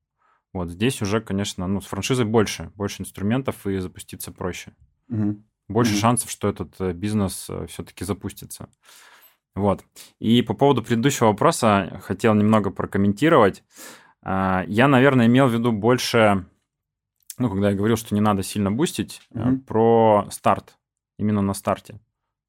[0.52, 4.72] Вот здесь уже, конечно, ну, с франшизой больше, больше инструментов, и запуститься проще.
[5.08, 5.44] Мгм.
[5.68, 6.00] Больше Мгм.
[6.00, 8.68] шансов, что этот э, бизнес все-таки запустится.
[9.54, 9.84] Вот.
[10.18, 13.62] И по поводу предыдущего вопроса хотел немного прокомментировать.
[14.24, 16.46] А, Я, наверное, имел в виду больше,
[17.38, 19.60] ну, когда я говорил, что не надо сильно бустить, Мгм.
[19.60, 20.78] про старт.
[21.16, 22.00] именно на старте.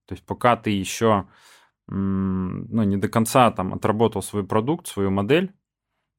[0.07, 1.27] То есть пока ты еще
[1.87, 5.53] ну, не до конца там отработал свой продукт, свою модель,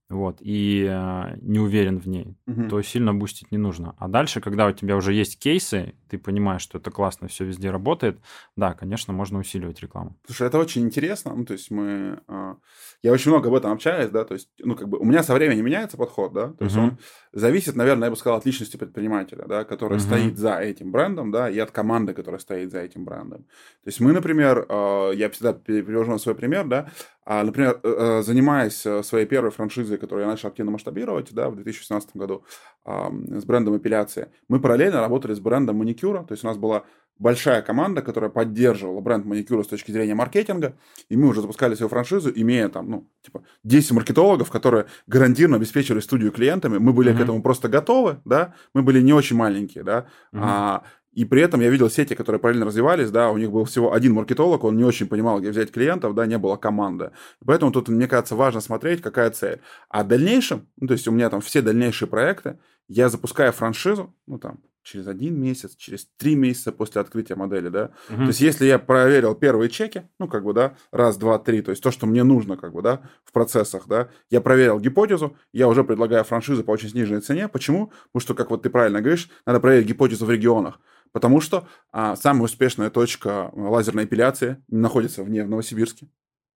[0.09, 2.69] вот, и э, не уверен в ней, угу.
[2.69, 3.97] то сильно бустить не нужно.
[3.99, 7.71] А дальше, когда у тебя уже есть кейсы, ты понимаешь, что это классно, все везде
[7.71, 8.21] работает,
[8.55, 10.17] да, конечно, можно усиливать рекламу.
[10.27, 11.35] Слушай, это очень интересно.
[11.35, 12.21] Ну, то есть мы...
[12.29, 12.55] Э,
[13.03, 15.35] я очень много об этом общаюсь, да, то есть, ну, как бы у меня со
[15.35, 16.85] временем меняется подход, да, то есть угу.
[16.85, 16.99] он
[17.33, 20.05] зависит, наверное, я бы сказал, от личности предпринимателя, да, который угу.
[20.05, 23.43] стоит за этим брендом, да, и от команды, которая стоит за этим брендом.
[23.43, 26.91] То есть мы, например, э, я всегда привожу на свой пример, да,
[27.29, 31.51] а, например, э, э, занимаясь э, своей первой франшизой, которую я начал активно масштабировать да,
[31.51, 32.45] в 2016 году
[32.85, 36.23] с брендом эпиляции, мы параллельно работали с брендом маникюра.
[36.25, 36.85] То есть у нас была
[37.19, 40.77] большая команда, которая поддерживала бренд маникюра с точки зрения маркетинга,
[41.09, 46.01] и мы уже запускали свою франшизу, имея там, ну, типа, 10 маркетологов, которые гарантированно обеспечивали
[46.01, 46.79] студию клиентами.
[46.79, 47.17] Мы были mm-hmm.
[47.17, 50.41] к этому просто готовы, да, мы были не очень маленькие, да, mm-hmm.
[50.43, 50.83] а,
[51.17, 54.13] и при этом я видел сети, которые параллельно развивались, да, у них был всего один
[54.13, 57.11] маркетолог, он не очень понимал, где взять клиентов, да, не было команды.
[57.45, 59.63] Поэтому тут, мне кажется, важно смотреть, какая цель.
[59.89, 64.15] А в дальнейшем, ну, то есть у меня там все дальнейшие проекты, я запускаю франшизу,
[64.27, 67.93] ну, там, через один месяц, через три месяца после открытия модели, да.
[68.11, 68.19] Угу.
[68.19, 71.71] То есть, если я проверил первые чеки, ну, как бы, да, раз, два, три, то
[71.71, 75.67] есть то, что мне нужно, как бы, да, в процессах, да, я проверил гипотезу, я
[75.67, 77.49] уже предлагаю франшизу по очень сниженной цене.
[77.49, 77.91] Почему?
[78.13, 80.79] Потому что, как вот ты правильно говоришь, надо проверить гипотезу в регионах.
[81.13, 86.09] Потому что а, самая успешная точка лазерной эпиляции находится вне в Новосибирске.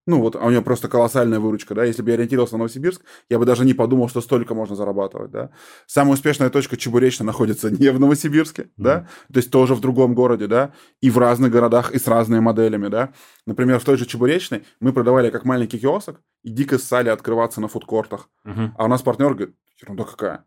[0.07, 1.85] Ну, вот а у нее просто колоссальная выручка, да.
[1.85, 5.31] Если бы я ориентировался на Новосибирск, я бы даже не подумал, что столько можно зарабатывать,
[5.31, 5.51] да.
[5.87, 8.69] Самая успешная точка Чебуречна находится не в Новосибирске, mm-hmm.
[8.77, 12.41] да, то есть тоже в другом городе, да, и в разных городах, и с разными
[12.41, 13.13] моделями, да.
[13.47, 17.69] Например, в той же Чебуречной мы продавали как маленький киосок и дико ссали открываться на
[17.69, 18.29] фудкортах.
[18.47, 18.71] Mm-hmm.
[18.79, 20.45] А у нас партнер говорит, ерунда какая,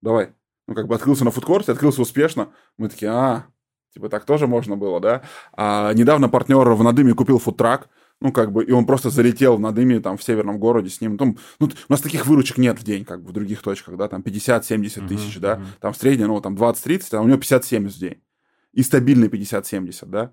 [0.00, 0.32] давай.
[0.66, 2.52] Ну, как бы открылся на фудкорте, открылся успешно.
[2.78, 3.46] Мы такие, а,
[3.92, 5.22] Типа так тоже можно было, да?
[5.52, 7.90] А недавно партнер в Надыме купил фудтрак,
[8.20, 11.18] ну, как бы, и он просто залетел в Надыме, там, в северном городе с ним.
[11.18, 14.22] Там, ну, у нас таких выручек нет в день, как в других точках, да, там
[14.22, 15.64] 50-70 тысяч, uh-huh, да, uh-huh.
[15.80, 18.22] там в среднем, ну, там 20-30, а у него 50-70 в день.
[18.72, 20.32] И стабильный 50-70, да.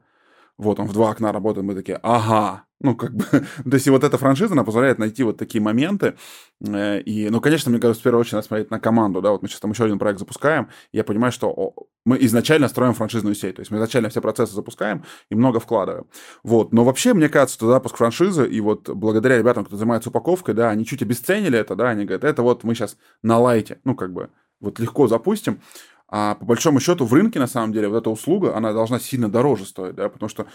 [0.57, 3.89] Вот, он в два окна работает, мы такие, ага, ну, как бы, то есть и
[3.89, 6.15] вот эта франшиза, она позволяет найти вот такие моменты.
[6.65, 9.41] Э, и, ну, конечно, мне кажется, в первую очередь надо смотреть на команду, да, вот
[9.41, 11.73] мы сейчас там еще один проект запускаем, и я понимаю, что
[12.05, 16.07] мы изначально строим франшизную сеть, то есть мы изначально все процессы запускаем и много вкладываем.
[16.43, 20.55] Вот, но вообще, мне кажется, что запуск франшизы, и вот благодаря ребятам, кто занимается упаковкой,
[20.55, 23.95] да, они чуть обесценили это, да, они говорят, это вот мы сейчас на лайте, ну,
[23.95, 24.29] как бы,
[24.61, 25.61] вот легко запустим,
[26.07, 29.29] а по большому счету в рынке, на самом деле, вот эта услуга, она должна сильно
[29.29, 30.47] дороже стоить, да, потому что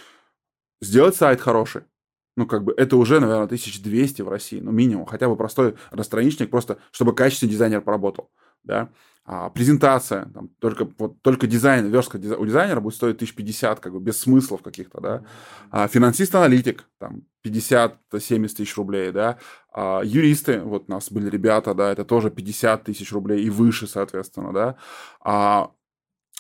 [0.81, 1.83] сделать сайт хороший,
[2.37, 5.07] ну, как бы, это уже, наверное, 1200 в России, ну, минимум.
[5.07, 8.31] Хотя бы простой расстраничник, просто чтобы качественный дизайнер поработал,
[8.65, 8.91] да.
[9.27, 14.01] А, презентация, там, только, вот, только дизайн, верстка у дизайнера будет стоить 1050, как бы,
[14.01, 15.25] без смыслов каких-то, да.
[15.71, 19.39] А, финансист-аналитик, там, 50-70 тысяч рублей, да.
[19.73, 23.87] А, юристы, вот у нас были ребята, да, это тоже 50 тысяч рублей и выше,
[23.87, 24.77] соответственно, да.
[25.21, 25.71] А,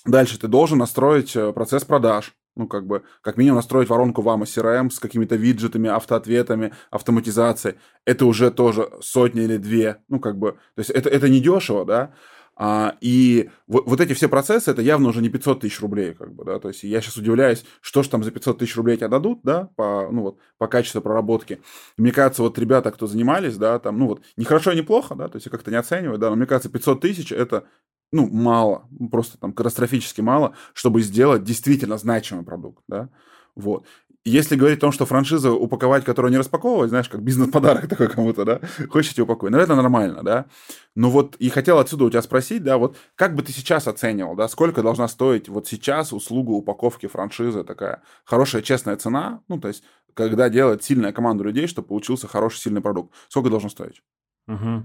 [0.04, 4.42] дальше ты должен настроить э, процесс продаж, ну, как бы, как минимум настроить воронку вам
[4.42, 7.76] CRM с какими-то виджетами, автоответами, автоматизацией.
[8.04, 9.98] Это уже тоже сотни или две.
[10.08, 12.12] Ну, как бы, то есть это, это не дешево, да.
[12.56, 16.32] А, и вот, вот эти все процессы, это явно уже не 500 тысяч рублей, как
[16.32, 19.08] бы, да, то есть я сейчас удивляюсь, что же там за 500 тысяч рублей тебе
[19.08, 21.60] дадут, да, по, ну вот, по качеству проработки.
[21.96, 25.26] Мне кажется, вот ребята, кто занимались, да, там, ну вот, не хорошо, не плохо, да,
[25.28, 27.64] то есть я как-то не оцениваю, да, но мне кажется, 500 тысяч это
[28.12, 33.08] ну, мало, просто там катастрофически мало, чтобы сделать действительно значимый продукт, да,
[33.54, 33.86] вот.
[34.26, 38.46] Если говорить о том, что франшиза упаковать, которую не распаковывать, знаешь, как бизнес-подарок такой кому-то,
[38.46, 40.46] да, хочете упаковать, ну, это нормально, да,
[40.94, 44.34] но вот и хотел отсюда у тебя спросить, да, вот как бы ты сейчас оценивал,
[44.34, 49.68] да, сколько должна стоить вот сейчас услуга упаковки франшизы, такая хорошая, честная цена, ну, то
[49.68, 49.84] есть,
[50.14, 54.02] когда делает сильная команда людей, чтобы получился хороший, сильный продукт, сколько должно стоить?
[54.48, 54.84] Угу.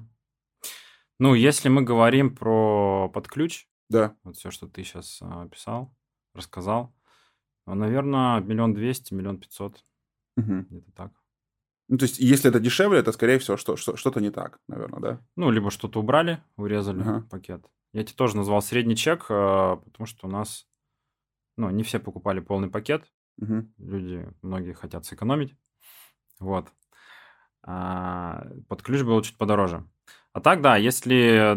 [1.20, 4.16] Ну, если мы говорим про подключ, Да.
[4.24, 5.94] вот все, что ты сейчас описал,
[6.34, 6.96] рассказал,
[7.68, 9.84] ну, наверное, миллион двести, миллион пятьсот,
[10.70, 11.14] где-то так.
[11.90, 15.00] Ну, то есть, если это дешевле, это, скорее всего, что, что, что-то не так, наверное,
[15.00, 15.22] да?
[15.36, 17.24] Ну, либо что-то убрали, урезали Ага.
[17.30, 17.66] пакет.
[17.94, 20.68] Я тебе тоже назвал средний чек, а, потому что у нас,
[21.58, 23.74] ну, не все покупали полный пакет, Мгм.
[23.78, 25.56] люди, многие хотят сэкономить,
[26.40, 26.70] вот.
[27.64, 29.86] А, под ключ было чуть подороже.
[30.34, 31.56] А так, да, если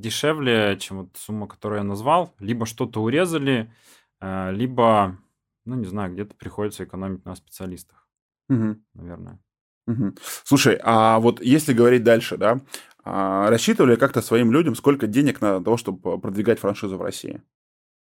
[0.00, 3.72] дешевле, чем вот сумма, которую я назвал, либо что-то урезали,
[4.20, 5.18] э, либо,
[5.64, 8.06] ну, не знаю, где-то приходится экономить на специалистах,
[8.48, 8.76] Угу.
[8.94, 9.40] наверное.
[9.88, 10.14] Угу.
[10.44, 12.60] Слушай, а вот если говорить дальше, да,
[13.04, 17.42] а рассчитывали как-то своим людям, сколько денег на того, чтобы продвигать франшизу в России?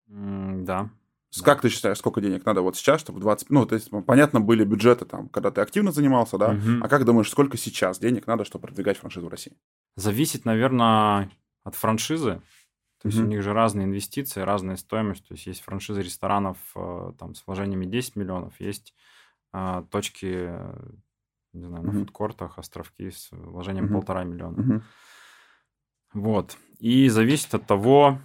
[0.06, 0.90] Да,
[1.38, 1.44] Да.
[1.44, 3.48] Как ты считаешь, сколько денег надо вот сейчас, чтобы 20...
[3.50, 6.50] Ну, то есть, понятно, были бюджеты там, когда ты активно занимался, да?
[6.50, 6.82] Угу.
[6.84, 9.56] А как думаешь, сколько сейчас денег надо, чтобы продвигать франшизу в России?
[9.96, 11.30] Зависит, наверное,
[11.64, 12.42] от франшизы.
[13.00, 15.26] То есть mm у них же разные инвестиции, разная стоимость.
[15.26, 18.94] То есть есть франшизы ресторанов э, там, с вложениями 10 миллионов, есть
[19.52, 20.50] а, точки,
[21.52, 24.56] не знаю, mm на фудкортах, островки с вложением полтора миллиона.
[24.56, 24.82] mm
[26.14, 26.56] Вот.
[26.78, 28.20] И зависит от того,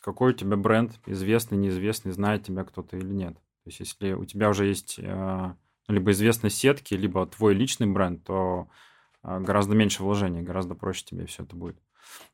[0.00, 3.34] какой у тебя бренд, известный, неизвестный, знает тебя кто-то или нет.
[3.34, 5.54] То есть если у тебя уже есть э,
[5.88, 8.68] либо известные сетки, либо твой личный бренд, то
[9.22, 11.78] э, гораздо меньше вложений, гораздо проще тебе все это будет.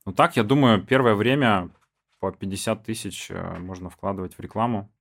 [0.04, 1.70] Ну так, я думаю, первое время
[2.20, 4.92] по 50 тысяч э, можно вкладывать в рекламу,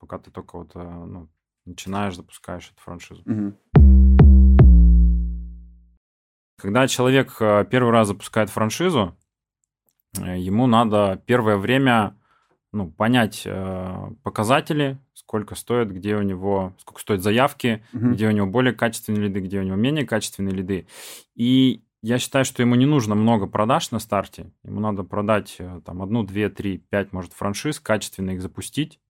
[0.00, 1.28] пока ты только вот ну,
[1.64, 3.22] начинаешь, запускаешь эту франшизу.
[3.24, 3.54] Угу.
[6.60, 9.27] Когда человек первый раз запускает франшизу, Э,
[10.14, 12.14] ему надо первое время
[12.72, 18.10] ну, понять э, показатели, сколько стоит, где у него, сколько стоят заявки, угу.
[18.10, 20.86] где у него более качественные лиды, где у него менее качественные лиды.
[21.34, 24.52] И я считаю, что ему не нужно много продаж на старте.
[24.62, 29.00] Ему надо продать э, там одну, две, три, пять, может, франшиз, качественно их запустить.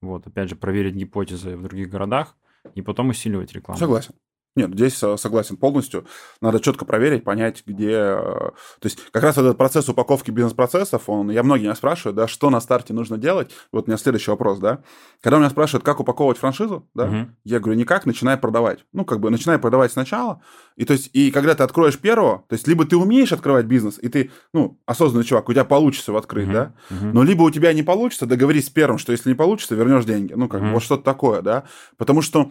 [0.00, 2.36] Вот, опять же, проверить гипотезы в других городах
[2.74, 3.78] и потом усиливать рекламу.
[3.78, 4.14] Согласен.
[4.56, 6.06] Нет, здесь согласен полностью.
[6.40, 7.92] Надо четко проверить, понять, где...
[7.92, 11.30] Э, то есть как раз этот процесс упаковки бизнес-процессов, он...
[11.30, 13.52] я многие меня спрашивают, да, что на старте нужно делать.
[13.72, 14.82] Вот у меня следующий вопрос, да.
[15.20, 17.16] Когда меня спрашивают, как упаковывать франшизу, да, угу.
[17.44, 18.84] я говорю, никак, начинай продавать.
[18.92, 20.42] Ну, как бы начинай продавать сначала.
[20.76, 23.98] И то есть, и когда ты откроешь первого, то есть либо ты умеешь открывать бизнес,
[24.02, 26.54] и ты, ну, осознанный чувак, у тебя получится его открыть, угу.
[26.54, 27.06] да, угу.
[27.06, 30.32] но либо у тебя не получится, договорись с первым, что если не получится, вернешь деньги.
[30.32, 30.68] Ну, как угу.
[30.68, 31.64] бы вот что-то такое, да.
[31.96, 32.50] Потому что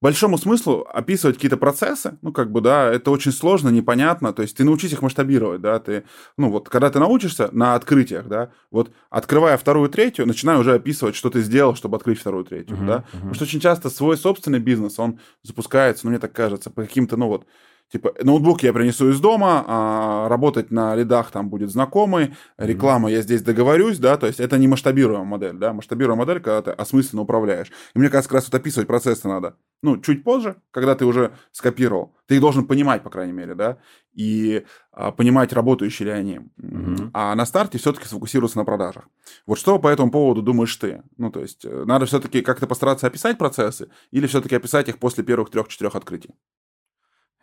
[0.00, 4.56] большому смыслу описывать какие-то процессы, ну, как бы, да, это очень сложно, непонятно, то есть
[4.56, 6.04] ты научись их масштабировать, да, ты,
[6.36, 11.14] ну, вот, когда ты научишься на открытиях, да, вот, открывая вторую, третью, начинай уже описывать,
[11.14, 13.12] что ты сделал, чтобы открыть вторую, третью, uh-huh, да, uh-huh.
[13.12, 17.16] потому что очень часто свой собственный бизнес, он запускается, ну, мне так кажется, по каким-то,
[17.16, 17.46] ну, вот,
[17.92, 23.14] Типа, ноутбук я принесу из дома, а работать на лидах там будет знакомый, реклама mm-hmm.
[23.14, 26.70] я здесь договорюсь, да, то есть это не масштабируемая модель, да, масштабируемая модель, когда ты
[26.70, 27.72] осмысленно управляешь.
[27.94, 31.32] И мне кажется, как раз вот описывать процессы надо, ну, чуть позже, когда ты уже
[31.52, 32.14] скопировал.
[32.26, 33.78] Ты их должен понимать, по крайней мере, да,
[34.12, 36.40] и а, понимать, работающие ли они.
[36.58, 37.10] Mm-hmm.
[37.14, 39.08] А на старте все-таки сфокусироваться на продажах.
[39.46, 41.02] Вот что по этому поводу думаешь ты?
[41.16, 45.24] Ну, то есть, э, надо все-таки как-то постараться описать процессы или все-таки описать их после
[45.24, 46.34] первых трех-четырех открытий?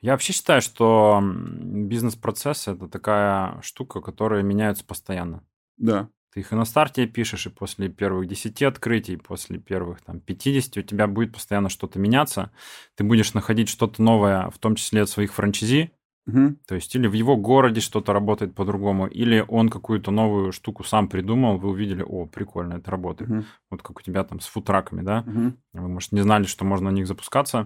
[0.02, 5.44] Я вообще считаю, что бизнес-процессы это такая штука, которая меняется постоянно.
[5.78, 6.10] Да.
[6.38, 10.78] Ты их и на старте пишешь, и после первых 10 открытий, после первых там 50
[10.78, 12.52] у тебя будет постоянно что-то меняться.
[12.94, 15.90] Ты будешь находить что-то новое, в том числе от своих франчайзи.
[16.28, 16.58] Угу.
[16.68, 21.08] То есть или в его городе что-то работает по-другому, или он какую-то новую штуку сам
[21.08, 23.32] придумал, вы увидели, о, прикольно, это работает.
[23.32, 23.44] Угу.
[23.72, 25.24] Вот как у тебя там с футраками, да?
[25.26, 25.54] Угу.
[25.74, 27.66] Вы, может, не знали, что можно на них запускаться.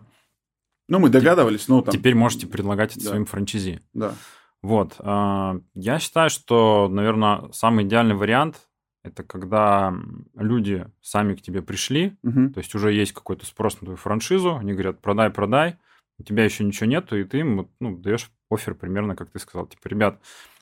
[0.88, 1.94] Ну, мы догадывались, но там...
[1.94, 3.10] Теперь можете предлагать это да.
[3.10, 3.82] своим франчайзи.
[3.94, 4.16] Да.
[4.62, 4.96] Вот.
[5.00, 8.68] А, я считаю, что, наверное, самый идеальный вариант
[9.04, 9.94] это когда
[10.36, 12.50] люди сами к тебе пришли, угу.
[12.50, 15.78] то есть уже есть какой-то спрос на твою франшизу, они говорят, продай, продай,
[16.20, 19.66] у тебя еще ничего нету, и ты им ну, даешь офер примерно, как ты сказал.
[19.66, 20.20] Типа, ребят,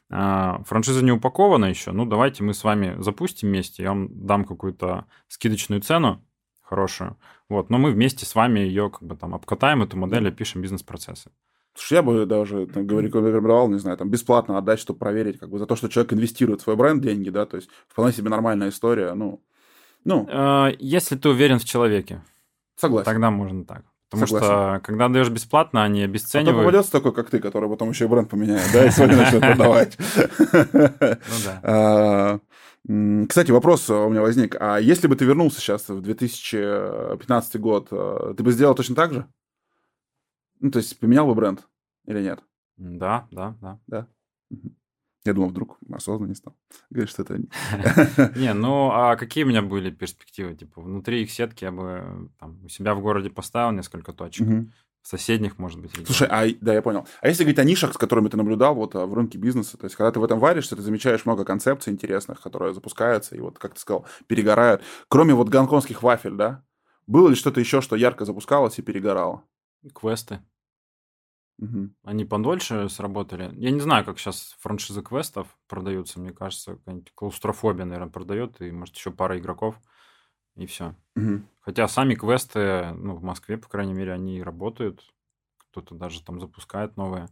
[0.09, 4.45] а, франшиза не упакована еще, ну давайте мы с вами запустим вместе, я вам дам
[4.45, 6.25] какую-то скидочную цену,
[6.61, 7.17] хорошую.
[7.49, 11.31] Вот, но мы вместе с вами ее как бы там обкатаем, эту модель, опишем бизнес-процессы.
[11.79, 15.59] Слушай, я бы даже, там, рекомендовал, не знаю, там, бесплатно отдать, чтобы проверить, как бы,
[15.59, 18.67] за то, что человек инвестирует в свой бренд деньги, да, то есть вполне себе нормальная
[18.67, 19.41] история, ну,
[20.03, 20.27] ну.
[20.29, 22.21] Э, если ты уверен в человеке.
[22.75, 23.05] Согласен.
[23.05, 23.83] Тогда можно так.
[24.09, 24.45] Потому Согласен.
[24.47, 26.55] что, когда даешь бесплатно, они обесценивают.
[26.55, 29.15] А то попадется такой, как ты, который потом еще и бренд поменяет, да, и сегодня
[29.15, 29.97] начнет продавать.
[30.73, 31.59] Ну да.
[32.91, 34.57] А, кстати, вопрос у меня возник.
[34.59, 39.13] А если бы ты вернулся сейчас в 2015 год, э, ты бы сделал точно так
[39.13, 39.25] же?
[40.59, 41.68] Ну, то есть поменял бы бренд
[42.05, 42.43] или нет?
[42.77, 43.79] Да, да, да.
[43.87, 44.07] Да?
[45.25, 46.55] Я думал, вдруг осознанно не стал.
[46.89, 47.37] Говоришь, что это...
[48.39, 50.55] Не, ну, а какие у меня были перспективы?
[50.55, 54.47] Типа, внутри их сетки я бы там, у себя в городе поставил несколько точек
[55.01, 55.91] соседних, может быть.
[56.05, 57.07] Слушай, а, да, я понял.
[57.21, 59.85] А если говорить о нишах, с которыми ты наблюдал вот а, в рынке бизнеса, то
[59.85, 63.57] есть когда ты в этом варишься, ты замечаешь много концепций интересных, которые запускаются и вот,
[63.57, 64.81] как ты сказал, перегорают.
[65.07, 66.63] Кроме вот гонконгских вафель, да?
[67.07, 69.43] Было ли что-то еще, что ярко запускалось и перегорало?
[69.93, 70.41] Квесты.
[71.59, 71.89] Угу.
[72.05, 73.51] Они подольше сработали.
[73.55, 76.19] Я не знаю, как сейчас франшизы квестов продаются.
[76.19, 79.75] Мне кажется, какая-нибудь клаустрофобия, наверное, продает, и, может, еще пара игроков
[80.55, 80.95] и все.
[81.15, 81.41] Угу.
[81.59, 85.03] Хотя сами квесты, ну, в Москве, по крайней мере, они работают.
[85.57, 87.27] Кто-то даже там запускает новые.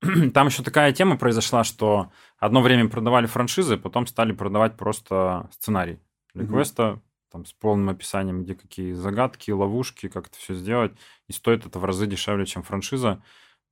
[0.34, 6.00] Там еще такая тема произошла, что одно время продавали франшизы, потом стали продавать просто сценарий
[6.34, 6.52] для угу.
[6.52, 7.00] квеста.
[7.32, 10.92] там с полным описанием, где какие загадки, ловушки, как это все сделать.
[11.28, 13.22] И стоит это в разы дешевле, чем франшиза.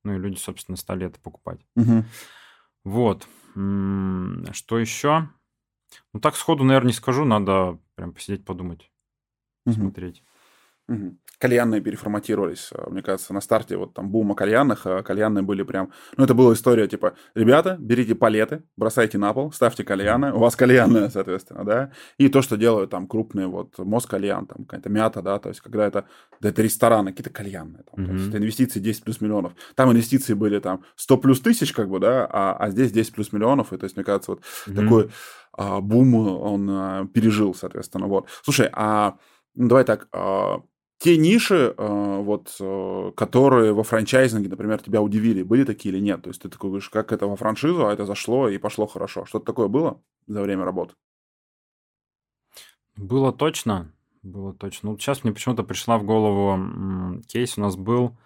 [0.05, 1.59] Ну и люди, собственно, стали это покупать.
[1.75, 2.05] Угу.
[2.85, 3.27] Вот.
[3.53, 5.29] Что еще?
[6.13, 8.91] Ну так сходу, наверное, не скажу, надо прям посидеть, подумать,
[9.65, 9.73] угу.
[9.73, 10.23] смотреть.
[10.87, 11.17] Угу.
[11.45, 12.69] Кальянные переформатировались.
[12.73, 15.91] А, мне кажется, на старте вот там бума кальянных, а кальянные были прям...
[16.17, 20.55] Ну, это была история типа, ребята, берите палеты, бросайте на пол, ставьте кальяны, у вас
[20.55, 25.21] кальянная, соответственно, да, и то, что делают там крупные вот мост кальян, там какая-то мята,
[25.21, 26.05] да, то есть когда это,
[26.41, 28.07] да, это рестораны, какие-то кальянные, там, mm-hmm.
[28.07, 29.53] то есть это инвестиции 10 плюс миллионов.
[29.75, 33.31] Там инвестиции были там 100 плюс тысяч, как бы, да, а, а здесь 10 плюс
[33.31, 34.75] миллионов, и то есть, мне кажется, вот mm-hmm.
[34.75, 35.09] такой
[35.53, 38.29] а, бум он а, пережил, соответственно, вот.
[38.41, 39.17] Слушай, а
[39.55, 40.61] ну, давай так, а,
[40.97, 46.23] те ниши, э, вот, э, которые во франчайзинге, например, тебя удивили, были такие или нет?
[46.23, 49.25] То есть ты такой говоришь, как это во франшизу, а это зашло и пошло хорошо.
[49.25, 50.95] Что-то такое было за время работы?
[52.95, 53.91] Было точно.
[54.23, 54.91] Было точно.
[54.91, 57.57] Вот сейчас мне почему-то пришла в голову кейс.
[57.57, 58.17] У нас был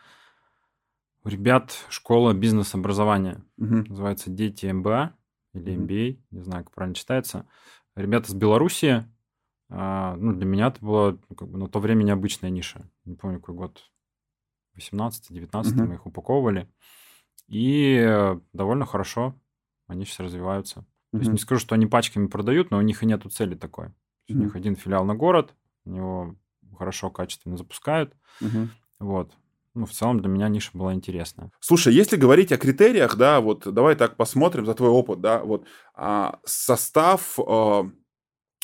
[1.23, 3.43] у ребят школа бизнес-образования.
[3.57, 3.85] Угу.
[3.89, 5.13] Называется «Дети МБА»
[5.53, 6.19] или MBA, угу.
[6.31, 7.47] не знаю, как правильно читается.
[7.95, 9.05] Ребята с Белоруссии, а,
[9.69, 12.89] ну, для меня это было ну, как бы на то время необычная ниша.
[13.05, 13.83] Не помню, какой год.
[14.77, 15.85] 18-19 mm-hmm.
[15.85, 16.67] мы их упаковывали.
[17.47, 19.35] И довольно хорошо
[19.89, 20.79] они сейчас развиваются.
[20.79, 21.11] Mm-hmm.
[21.11, 23.87] То есть не скажу, что они пачками продают, но у них и нету цели такой.
[23.87, 23.93] Mm-hmm.
[24.29, 25.55] У них один филиал на город,
[25.85, 26.35] у него
[26.77, 28.13] хорошо, качественно запускают.
[28.41, 28.67] Mm-hmm.
[28.99, 29.33] Вот.
[29.75, 31.51] Ну, в целом для меня ниша была интересная.
[31.59, 35.65] Слушай, если говорить о критериях, да, вот давай так посмотрим за твой опыт, да, вот
[35.93, 37.89] а, состав а,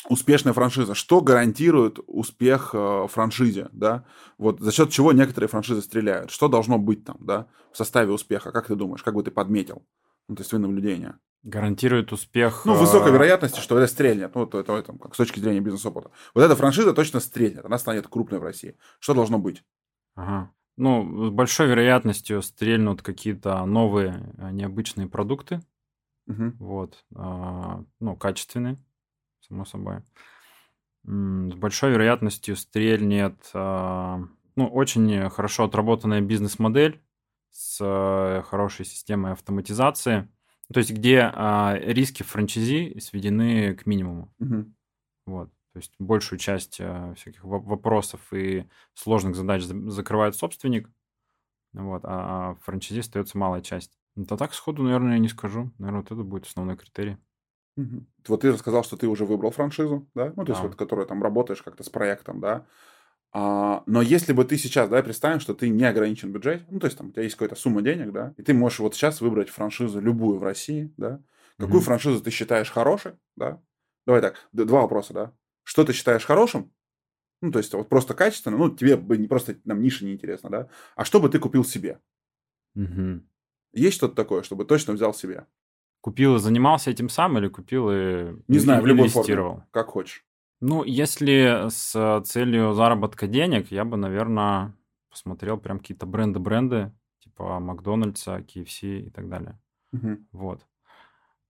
[0.08, 0.94] успешная франшиза.
[0.94, 4.04] Что гарантирует успех э, франшизе, да?
[4.38, 6.30] Вот за счет чего некоторые франшизы стреляют?
[6.30, 8.52] Что должно быть там, да, в составе успеха?
[8.52, 9.02] Как ты думаешь?
[9.02, 9.82] Как бы ты подметил?
[10.28, 11.18] Ну, то есть твои наблюдения.
[11.42, 12.64] Гарантирует успех...
[12.64, 14.34] Ну, высокой э, вероятности, что это стрельнет.
[14.34, 16.10] Ну, это, это, это как, с точки зрения бизнес-опыта.
[16.34, 17.64] Вот эта франшиза точно стрельнет.
[17.64, 18.76] Она станет крупной в России.
[18.98, 19.62] Что должно быть?
[20.14, 20.50] Ага.
[20.76, 25.62] Ну, с большой вероятностью стрельнут какие-то новые э, необычные продукты.
[26.26, 26.54] Угу.
[26.58, 27.04] Вот.
[28.00, 28.78] Ну, качественные
[29.48, 30.02] само собой.
[31.04, 34.20] С большой вероятностью стрельнет а,
[34.56, 37.00] ну, очень хорошо отработанная бизнес-модель
[37.50, 40.28] с э, хорошей системой автоматизации,
[40.72, 44.34] то есть где а, риски франчайзи сведены к минимуму.
[44.40, 44.72] Угу.
[45.26, 45.50] Вот.
[45.72, 50.90] То есть большую часть а, всяких вопросов и сложных задач закрывает собственник,
[51.72, 53.92] вот, а франчайзи остается малая часть.
[54.16, 55.70] Это так сходу, наверное, я не скажу.
[55.78, 57.18] Наверное, вот это будет основной критерий.
[57.76, 58.06] Угу.
[58.28, 60.68] Вот ты рассказал, что ты уже выбрал франшизу, да, ну, то есть, да.
[60.68, 62.66] вот, которая там работаешь как-то с проектом, да.
[63.32, 66.86] А, но если бы ты сейчас, да, представим, что ты не ограничен бюджет, ну, то
[66.86, 69.50] есть, там, у тебя есть какая-то сумма денег, да, и ты можешь вот сейчас выбрать
[69.50, 71.22] франшизу любую в России, да,
[71.58, 71.84] какую угу.
[71.84, 73.60] франшизу ты считаешь хорошей, да,
[74.06, 75.32] давай так, два вопроса, да,
[75.64, 76.72] что ты считаешь хорошим,
[77.42, 80.48] ну, то есть, вот просто качественно, ну, тебе бы не просто нам ниша не интересна,
[80.48, 82.00] да, а что бы ты купил себе?
[82.74, 83.20] Угу.
[83.74, 85.46] Есть что-то такое, чтобы точно взял себе?
[86.06, 90.24] Купил и занимался этим сам или купил и Не знаю, в любой форме, как хочешь.
[90.60, 94.72] Ну, если с целью заработка денег, я бы, наверное,
[95.10, 99.60] посмотрел прям какие-то бренды-бренды, типа Макдональдса, KFC и так далее.
[99.94, 100.18] Угу.
[100.30, 100.64] Вот.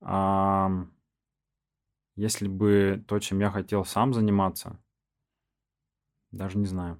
[0.00, 0.70] А,
[2.14, 4.82] если бы то, чем я хотел сам заниматься,
[6.30, 6.98] даже не знаю.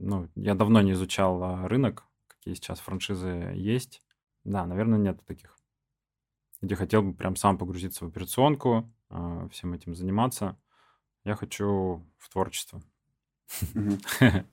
[0.00, 4.02] Ну, я давно не изучал а, рынок, какие сейчас франшизы есть.
[4.42, 5.53] Да, наверное, нет таких
[6.64, 10.56] где хотел бы прям сам погрузиться в операционку, а, всем этим заниматься.
[11.24, 12.82] Я хочу в творчество.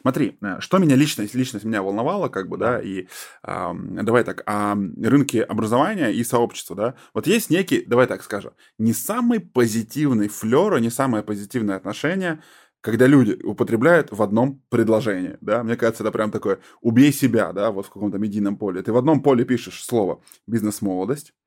[0.00, 3.06] Смотри, э, что меня личность, личность меня волновала, как бы, да, и
[3.44, 3.72] э,
[4.02, 8.92] давай так, о рынке образования и сообщества, да, вот есть некий, давай так скажем, не
[8.92, 12.42] самый позитивный флер, не самое позитивное отношение,
[12.80, 17.70] когда люди употребляют в одном предложении, да, мне кажется, это прям такое «убей себя», да,
[17.70, 18.82] вот в каком-то медийном поле.
[18.82, 21.41] Ты в одном поле пишешь слово «бизнес-молодость», а,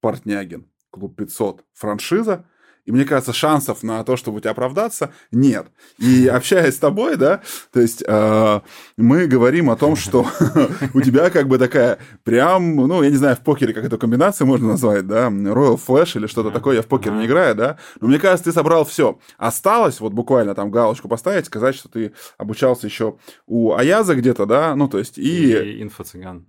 [0.00, 2.44] Портнягин, клуб 500, франшиза,
[2.84, 5.68] и мне кажется, шансов на то, чтобы у тебя оправдаться, нет.
[5.98, 7.40] И общаясь с тобой, да,
[7.72, 8.60] то есть э,
[8.96, 10.26] мы говорим о том, что
[10.94, 14.46] у тебя как бы такая прям, ну, я не знаю, в покере как эту комбинацию
[14.46, 18.08] можно назвать, да, Royal Flash или что-то такое, я в покер не играю, да, но
[18.08, 19.18] мне кажется, ты собрал все.
[19.38, 23.16] Осталось вот буквально там галочку поставить, сказать, что ты обучался еще
[23.46, 25.52] у Аяза где-то, да, ну, то есть и...
[25.52, 26.46] И инфо-цыган.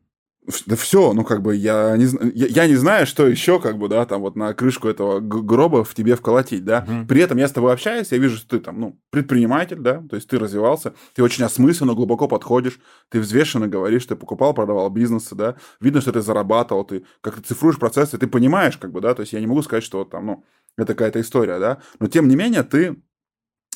[0.65, 3.87] Да все, ну как бы я не, я, я не знаю, что еще как бы,
[3.87, 6.85] да, там вот на крышку этого гроба в тебе вколотить, да.
[6.87, 7.07] Угу.
[7.07, 10.15] При этом я с тобой общаюсь, я вижу, что ты там, ну, предприниматель, да, то
[10.15, 12.79] есть ты развивался, ты очень осмысленно, глубоко подходишь,
[13.09, 17.79] ты взвешенно говоришь, ты покупал, продавал бизнесы, да, видно, что ты зарабатывал, ты как-то цифруешь
[17.79, 20.25] процессы, ты понимаешь, как бы, да, то есть я не могу сказать, что вот там,
[20.27, 20.43] ну,
[20.77, 22.97] это какая-то история, да, но тем не менее ты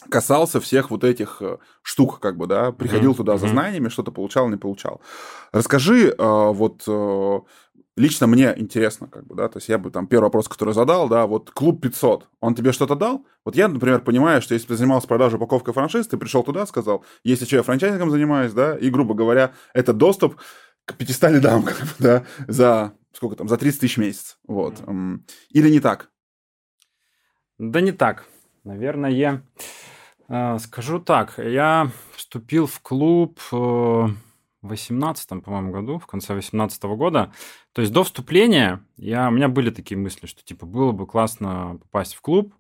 [0.10, 3.18] касался всех вот этих э, штук, как бы, да, приходил mm-hmm.
[3.18, 5.01] туда за знаниями, что-то получал, не получал.
[5.51, 7.39] Расскажи, э, вот э,
[7.95, 11.10] лично мне интересно, как бы, да, то есть я бы там первый вопрос, который задал,
[11.10, 13.26] да, вот клуб 500, он тебе что-то дал?
[13.45, 17.03] Вот я, например, понимаю, что если ты занимался продажей упаковкой франшиз, ты пришел туда, сказал,
[17.24, 20.38] если что, я франчайзингом занимаюсь, да, и, грубо говоря, это доступ
[20.86, 24.76] к 500 лидам, как бы, да, за сколько там, за 30 тысяч в месяц, вот.
[24.76, 25.20] Mm-hmm.
[25.49, 26.10] Или не так?
[27.57, 28.26] Да не так.
[28.64, 29.12] Наверное,
[30.60, 34.08] скажу так, я вступил в клуб э,
[34.62, 37.32] 18 по-моему, году, в конце 18 года.
[37.74, 41.78] То есть до вступления я, у меня были такие мысли, что, типа, было бы классно
[41.82, 42.54] попасть в клуб,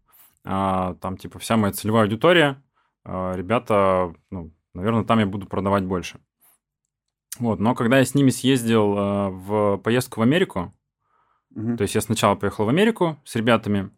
[0.43, 2.61] а, там, типа, вся моя целевая аудитория,
[3.03, 6.19] а, ребята, ну, наверное, там я буду продавать больше.
[7.37, 10.73] Вот, но когда я с ними съездил а, в поездку в Америку,
[11.55, 11.77] угу.
[11.77, 13.91] то есть я сначала поехал в Америку с ребятами,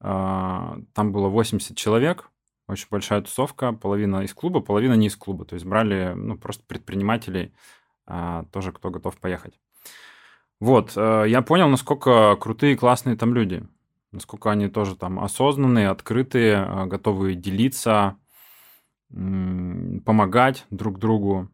[0.00, 2.30] а, там было 80 человек,
[2.68, 5.44] очень большая тусовка, половина из клуба, половина не из клуба.
[5.44, 7.52] То есть брали ну, просто предпринимателей,
[8.06, 9.58] а, тоже кто готов поехать.
[10.60, 13.66] Вот, а, я понял, насколько крутые, классные там люди.
[14.12, 18.16] Насколько они тоже там осознанные, открытые, а, готовы делиться,
[19.10, 21.50] помогать друг другу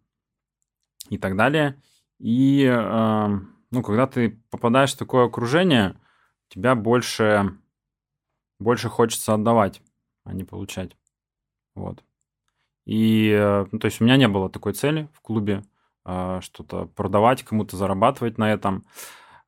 [1.08, 1.82] и так далее.
[2.18, 3.40] И а,
[3.70, 5.96] ну, когда ты попадаешь в такое окружение,
[6.48, 7.58] тебя больше,
[8.58, 9.82] больше хочется отдавать
[10.28, 10.96] а не получать.
[11.74, 12.04] Вот.
[12.84, 15.62] И, э, ну, то есть у меня не было такой цели в клубе
[16.04, 18.86] а, что-то продавать, кому-то зарабатывать на этом.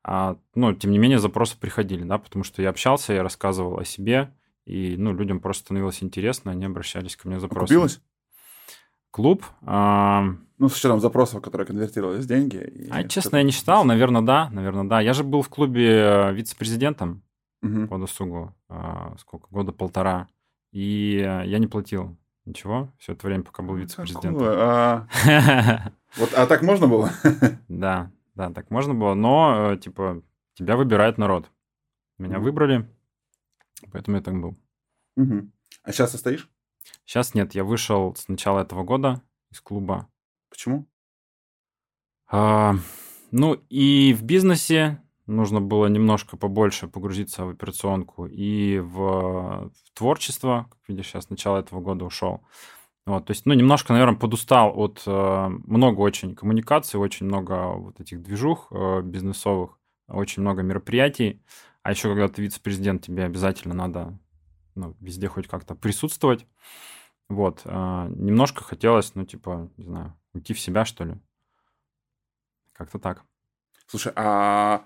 [0.03, 3.85] А, ну, тем не менее, запросы приходили, да, потому что я общался, я рассказывал о
[3.85, 4.31] себе,
[4.65, 7.77] и, ну, людям просто становилось интересно, они обращались ко мне с запросами.
[7.77, 8.01] Купилось?
[9.09, 9.43] Клуб.
[9.63, 10.23] А...
[10.59, 12.57] Ну, с учетом запросов, которые конвертировались в деньги.
[12.57, 15.01] И а, честно, я не считал, наверное, да, наверное, да.
[15.01, 17.23] Я же был в клубе э, вице-президентом
[17.63, 17.87] угу.
[17.87, 20.27] по досугу, а, сколько, года полтора.
[20.71, 24.37] И э, я не платил ничего все это время, пока был вице-президентом.
[24.41, 25.07] А...
[26.17, 27.09] Вот, а так можно было?
[27.69, 29.13] Да, да, так можно было.
[29.13, 30.21] Но, э, типа,
[30.55, 31.49] тебя выбирает народ.
[32.17, 32.87] Меня выбрали,
[33.91, 34.57] поэтому я так был.
[35.83, 36.49] А сейчас состоишь?
[37.05, 40.09] Сейчас нет, я вышел с начала этого года из клуба.
[40.49, 40.87] Почему?
[42.27, 42.75] А,
[43.31, 45.01] ну, и в бизнесе
[45.31, 50.67] нужно было немножко побольше погрузиться в операционку и в, в творчество.
[50.69, 52.41] Как видишь, сейчас с начала этого года ушел.
[53.05, 57.99] Вот, то есть, ну, немножко, наверное, подустал от э, много очень коммуникаций, очень много вот
[57.99, 61.43] этих движух э, бизнесовых, очень много мероприятий.
[61.81, 64.19] А еще, когда ты вице-президент, тебе обязательно надо
[64.75, 66.45] ну, везде хоть как-то присутствовать.
[67.27, 71.15] Вот, э, немножко хотелось, ну, типа, не знаю, уйти в себя, что ли.
[72.73, 73.23] Как-то так.
[73.87, 74.85] Слушай, а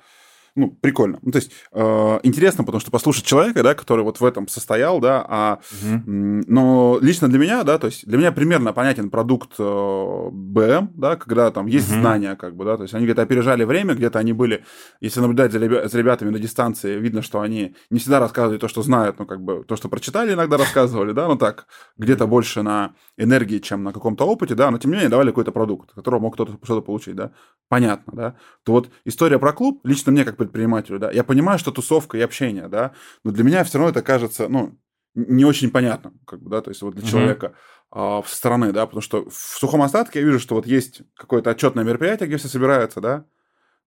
[0.56, 1.20] ну, прикольно.
[1.22, 5.01] Ну, то есть э, интересно, потому что послушать человека, да, который вот в этом состоял,
[5.01, 6.01] да, а, угу.
[6.08, 11.18] но лично для меня, да, то есть для меня примерно понятен продукт э, БМ, да,
[11.18, 11.99] когда там есть угу.
[11.99, 14.64] знания, как бы, да, то есть они где-то опережали время, где-то они были,
[15.01, 18.70] если наблюдать за, ребя- за ребятами на дистанции, видно, что они не всегда рассказывали то,
[18.70, 22.62] что знают, ну, как бы, то, что прочитали, иногда рассказывали, да, ну, так, где-то больше
[22.62, 26.22] на энергии, чем на каком-то опыте, да, но тем не менее давали какой-то продукт, которого
[26.22, 27.32] мог кто-то что-то получить, да,
[27.68, 31.72] понятно, да, то вот история про клуб, лично мне как предпринимателю, да, я понимаю, что
[31.72, 32.93] тусовка и общение, да,
[33.24, 34.78] но для меня все равно это кажется, ну,
[35.16, 37.10] не очень понятно, как бы, да, то есть вот для mm-hmm.
[37.10, 37.54] человека
[37.91, 41.50] а, со стороны, да, потому что в сухом остатке я вижу, что вот есть какое-то
[41.50, 43.26] отчетное мероприятие, где все собираются, да,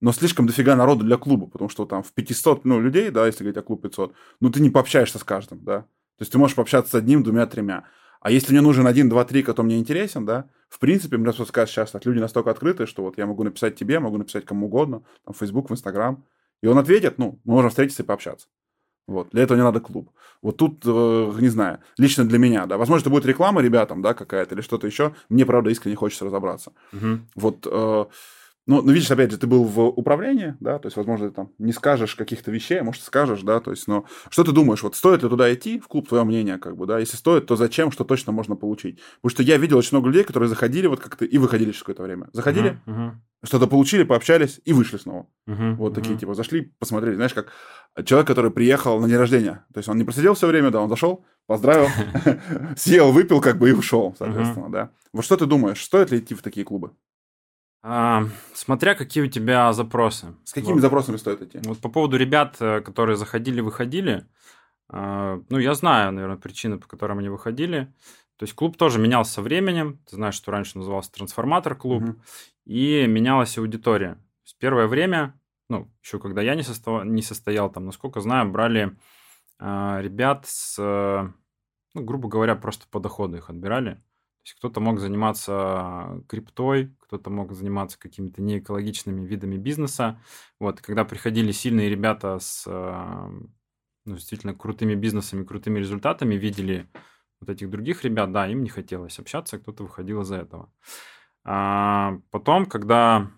[0.00, 3.44] но слишком дофига народу для клуба, потому что там в 500, ну, людей, да, если
[3.44, 6.56] говорить о клуб 500, ну, ты не пообщаешься с каждым, да, то есть ты можешь
[6.56, 7.84] пообщаться с одним, двумя, тремя.
[8.20, 11.44] А если мне нужен один, два, три, кто мне интересен, да, в принципе, мне просто
[11.44, 14.66] сказать сейчас так, люди настолько открыты, что вот я могу написать тебе, могу написать кому
[14.66, 16.24] угодно, там, в Facebook, в Instagram,
[16.62, 18.48] и он ответит, ну, мы можем встретиться и пообщаться.
[19.06, 19.30] Вот.
[19.30, 20.10] Для этого не надо клуб.
[20.42, 22.76] Вот тут, э, не знаю, лично для меня, да.
[22.76, 25.14] Возможно, это будет реклама ребятам, да, какая-то или что-то еще.
[25.30, 26.72] Мне, правда, искренне хочется разобраться.
[26.92, 27.18] Угу.
[27.36, 28.04] Вот э,
[28.68, 31.50] ну, ну, видишь, опять же, ты был в управлении, да, то есть, возможно, ты там
[31.58, 34.94] не скажешь каких-то вещей, а может, скажешь, да, то есть, но что ты думаешь, вот
[34.94, 37.90] стоит ли туда идти, в клуб, твое мнение, как бы, да, если стоит, то зачем,
[37.90, 39.00] что точно можно получить?
[39.22, 42.02] Потому что я видел очень много людей, которые заходили вот как-то и выходили через какое-то
[42.02, 42.28] время.
[42.34, 43.12] Заходили, uh-huh, uh-huh.
[43.42, 45.26] что-то получили, пообщались и вышли снова.
[45.48, 45.94] Uh-huh, вот uh-huh.
[45.94, 47.52] такие, типа, зашли, посмотрели, знаешь, как
[48.04, 50.90] человек, который приехал на день рождения, то есть, он не просидел все время, да, он
[50.90, 51.88] зашел, поздравил,
[52.76, 54.90] съел, выпил, как бы, и ушел, соответственно, да.
[55.14, 56.90] Вот что ты думаешь, стоит ли идти в такие клубы?
[57.82, 58.24] А,
[58.54, 60.34] смотря какие у тебя запросы.
[60.44, 60.80] С какими вот.
[60.82, 61.60] запросами стоит идти?
[61.64, 64.26] Вот по поводу ребят, э, которые заходили, выходили,
[64.88, 67.92] а, ну, я знаю, наверное, причины, по которым они выходили.
[68.36, 70.00] То есть клуб тоже менялся со временем.
[70.08, 72.02] Ты знаешь, что раньше назывался трансформатор клуб.
[72.02, 72.16] Угу.
[72.66, 74.18] И менялась аудитория.
[74.44, 77.04] С первое время, ну, еще когда я не, состо...
[77.04, 78.96] не состоял там, насколько знаю, брали
[79.58, 84.00] а, ребят с, ну, грубо говоря, просто по доходу их отбирали.
[84.48, 90.22] Есть кто-то мог заниматься криптой, кто-то мог заниматься какими-то неэкологичными видами бизнеса.
[90.58, 96.88] Вот, когда приходили сильные ребята с ну, действительно крутыми бизнесами, крутыми результатами, видели
[97.40, 100.72] вот этих других ребят, да, им не хотелось общаться, кто-то выходил из-за этого.
[101.44, 103.30] А потом, когда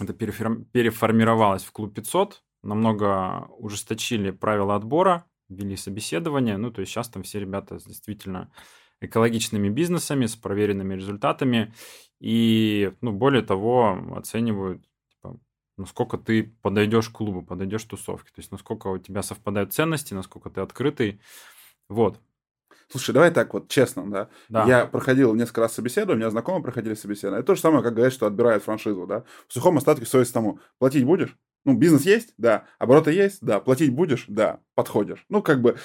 [0.00, 7.08] это переформировалось в клуб 500, намного ужесточили правила отбора, ввели собеседование, ну, то есть сейчас
[7.08, 8.52] там все ребята действительно
[9.00, 11.72] экологичными бизнесами, с проверенными результатами,
[12.20, 15.38] и, ну, более того, оценивают, типа,
[15.76, 20.14] насколько ты подойдешь к клубу, подойдешь к тусовке, то есть насколько у тебя совпадают ценности,
[20.14, 21.20] насколько ты открытый,
[21.88, 22.20] вот.
[22.90, 24.28] Слушай, давай так вот, честно, да?
[24.48, 24.64] да.
[24.64, 27.40] Я проходил несколько раз собеседование, у меня знакомые проходили собеседование.
[27.40, 29.24] Это то же самое, как говорят, что отбирают франшизу, да?
[29.46, 30.60] В сухом остатке совесть тому.
[30.78, 31.36] Платить будешь?
[31.66, 32.32] Ну, бизнес есть?
[32.38, 32.64] Да.
[32.78, 33.40] Обороты есть?
[33.42, 33.60] Да.
[33.60, 34.24] Платить будешь?
[34.26, 34.60] Да.
[34.74, 35.26] Подходишь.
[35.28, 35.76] Ну, как бы,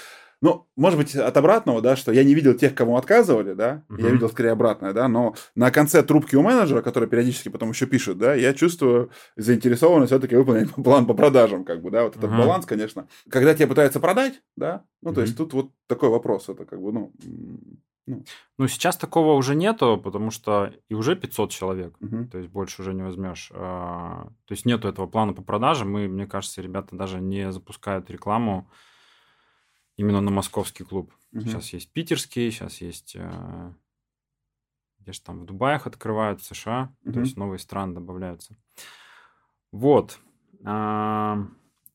[0.44, 4.02] ну, может быть, от обратного, да, что я не видел тех, кому отказывали, да, uh-huh.
[4.04, 7.86] я видел скорее обратное, да, но на конце трубки у менеджера, который периодически потом еще
[7.86, 12.30] пишет, да, я чувствую заинтересованность все-таки выполнить план по продажам, как бы, да, вот этот
[12.30, 12.38] uh-huh.
[12.38, 13.08] баланс, конечно.
[13.30, 15.16] Когда тебе пытаются продать, да, ну, uh-huh.
[15.16, 17.14] то есть тут вот такой вопрос, это как бы, ну,
[18.06, 18.26] ну.
[18.58, 22.26] ну, сейчас такого уже нету, потому что и уже 500 человек, угу.
[22.30, 23.50] то есть больше уже не возьмешь.
[23.56, 25.90] А, то есть нету этого плана по продажам.
[25.90, 28.70] Мы, мне кажется, ребята даже не запускают рекламу
[29.98, 31.14] именно на московский клуб.
[31.32, 31.42] Угу.
[31.42, 33.74] Сейчас есть питерский, сейчас есть э,
[35.00, 37.14] где же там в Дубаях открывают, в США, угу.
[37.14, 38.56] то есть новые страны добавляются.
[39.72, 40.20] Вот.
[40.64, 41.46] А,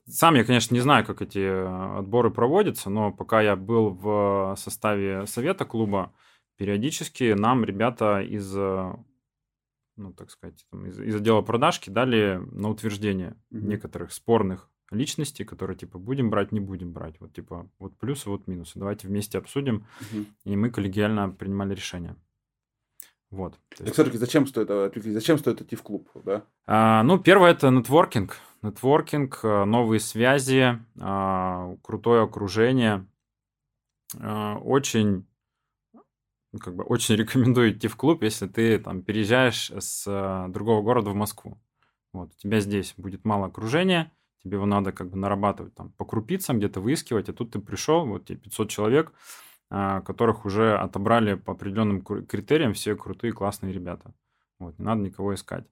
[0.07, 5.27] сам я, конечно, не знаю, как эти отборы проводятся, но пока я был в составе
[5.27, 6.13] совета клуба,
[6.57, 13.61] периодически нам ребята из, ну, так сказать, из, из отдела продажки дали на утверждение mm
[13.61, 17.21] некоторых спорных личности, которые типа будем брать, не будем брать.
[17.21, 18.79] Вот типа вот плюсы, вот минусы.
[18.79, 19.87] Давайте вместе обсудим.
[20.01, 20.25] Угу.
[20.45, 22.17] И мы коллегиально принимали решение.
[23.31, 23.59] Вот.
[23.77, 26.45] Так все-таки зачем стоит, зачем стоит идти в клуб, да?
[26.67, 28.39] А, ну, первое это нетворкинг.
[28.63, 33.07] Нетворкинг, э, новые связи, а, крутое окружение.
[34.19, 35.27] А, очень
[36.53, 40.83] ну, как бы очень рекомендую идти в клуб, если ты там переезжаешь с э, другого
[40.83, 41.59] города в Москву.
[42.13, 44.11] Вот, у тебя здесь будет мало окружения,
[44.49, 48.07] тебе его надо как бы нарабатывать там по крупицам, где-то выискивать, а тут ты пришел,
[48.07, 49.13] вот тебе 500 человек,
[49.71, 54.15] а, которых уже отобрали по определенным критериям все крутые, классные ребята.
[54.59, 55.67] Вот, не надо никого искать.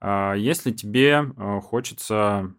[0.00, 2.54] А, если тебе а, хочется,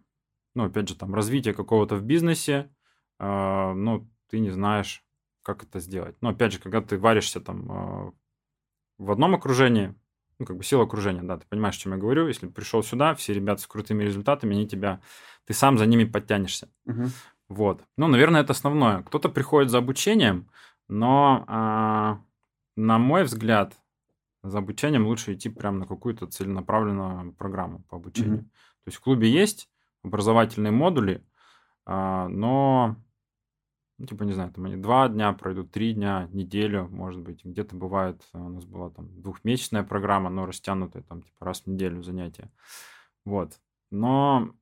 [0.53, 2.69] ну, опять же, там, развития какого-то в бизнесе,
[3.17, 5.01] ну, ты не знаешь,
[5.41, 6.17] как это сделать.
[6.19, 8.13] Но, опять же, когда ты варишься там
[8.97, 9.95] в одном окружении,
[10.39, 12.27] ну, как бы сила окружения, да, ты понимаешь, о чем я говорю.
[12.27, 15.01] Если пришел сюда, все ребята с крутыми результатами, они тебя,
[15.45, 16.69] ты сам за ними подтянешься.
[16.85, 17.05] Угу.
[17.49, 17.83] Вот.
[17.97, 19.03] Ну, наверное, это основное.
[19.03, 20.49] Кто-то приходит за обучением,
[20.87, 22.19] но, а,
[22.75, 23.75] на мой взгляд,
[24.43, 28.39] за обучением лучше идти прямо на какую-то целенаправленную программу по обучению.
[28.39, 28.43] Угу.
[28.43, 29.69] То есть в клубе есть
[30.03, 31.25] образовательные модули,
[31.85, 32.97] а, но
[33.97, 37.45] ну, типа, не знаю, там они два дня пройдут, три дня, неделю, может быть.
[37.45, 41.67] Где-то бывает, э, у нас была там двухмесячная программа, но растянутая, там, типа, раз в
[41.67, 42.51] неделю занятия.
[43.23, 43.59] Вот.
[43.91, 44.53] Но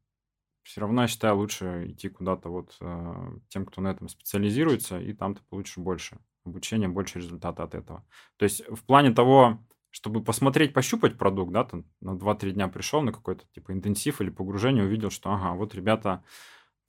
[0.63, 5.13] все равно, я считаю, лучше идти куда-то вот э, тем, кто на этом специализируется, и
[5.13, 8.05] там ты получишь больше обучения, больше результата от этого.
[8.37, 13.01] То есть в плане того, чтобы посмотреть, пощупать продукт, да, там на 2-3 дня пришел
[13.01, 16.23] на какой-то типа интенсив или погружение, увидел, что, ага, вот ребята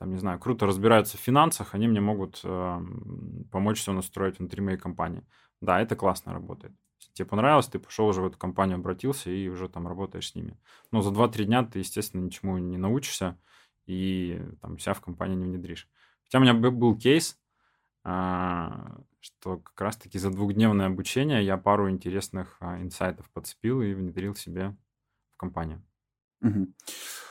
[0.05, 2.81] там, не знаю, круто разбираются в финансах, они мне могут э,
[3.51, 5.23] помочь все настроить внутри моей компании.
[5.63, 6.75] Да, это классно работает.
[7.15, 10.59] Тебе понравилось, ты пошел уже в эту компанию, обратился и уже там работаешь с ними.
[10.91, 13.39] Но за 2-3 дня ты, естественно, ничему не научишься
[13.87, 15.89] и там себя в компании не внедришь.
[16.25, 17.39] Хотя у меня был кейс,
[18.03, 24.35] а, что как раз-таки за двухдневное обучение я пару интересных а, инсайтов подцепил и внедрил
[24.35, 24.77] себе
[25.33, 25.83] в компанию.
[26.45, 26.67] Угу.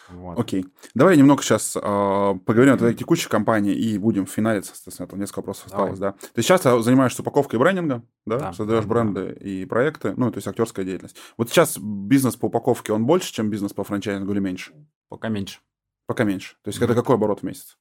[0.10, 0.40] Вот.
[0.40, 0.66] Окей.
[0.94, 5.40] Давай немного сейчас э, поговорим о твоей текущей компании и будем финалить, соответственно, там несколько
[5.40, 5.92] вопросов Давай.
[5.92, 6.28] осталось, да.
[6.34, 9.32] Ты сейчас занимаешься упаковкой брендинга, да, да создаешь да, бренды да.
[9.48, 11.16] и проекты, ну, то есть актерская деятельность.
[11.38, 14.74] Вот сейчас бизнес по упаковке, он больше, чем бизнес по франчайзингу или меньше?
[15.10, 15.60] Пока меньше.
[16.06, 16.58] Пока меньше.
[16.64, 17.78] То есть mm это какой оборот в месяц?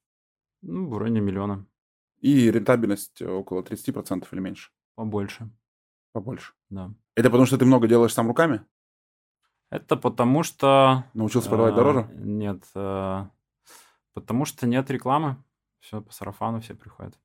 [0.63, 1.67] Ну, в районе миллиона.
[2.21, 4.71] И рентабельность около 30% или меньше?
[4.95, 5.51] Побольше.
[6.13, 6.53] Побольше?
[6.71, 6.95] Да.
[7.17, 8.65] Это потому, что ты много делаешь сам руками?
[9.73, 11.05] Это потому что...
[11.15, 12.07] Научился продавать дороже?
[12.13, 12.63] Нет.
[12.75, 13.25] Э,
[14.13, 15.43] потому что нет рекламы.
[15.81, 17.19] Все по сарафану все приходят.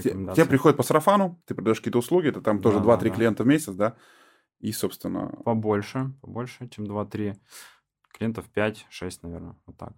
[0.00, 3.42] Те приходят по сарафану, ты продаешь какие-то услуги, это там тоже да, 2-3 да, клиента
[3.42, 3.94] в месяц, да?
[4.58, 5.28] И, собственно...
[5.44, 7.36] Побольше, побольше, чем 2-3.
[8.14, 9.92] Клиентов 5-6, наверное, вот так.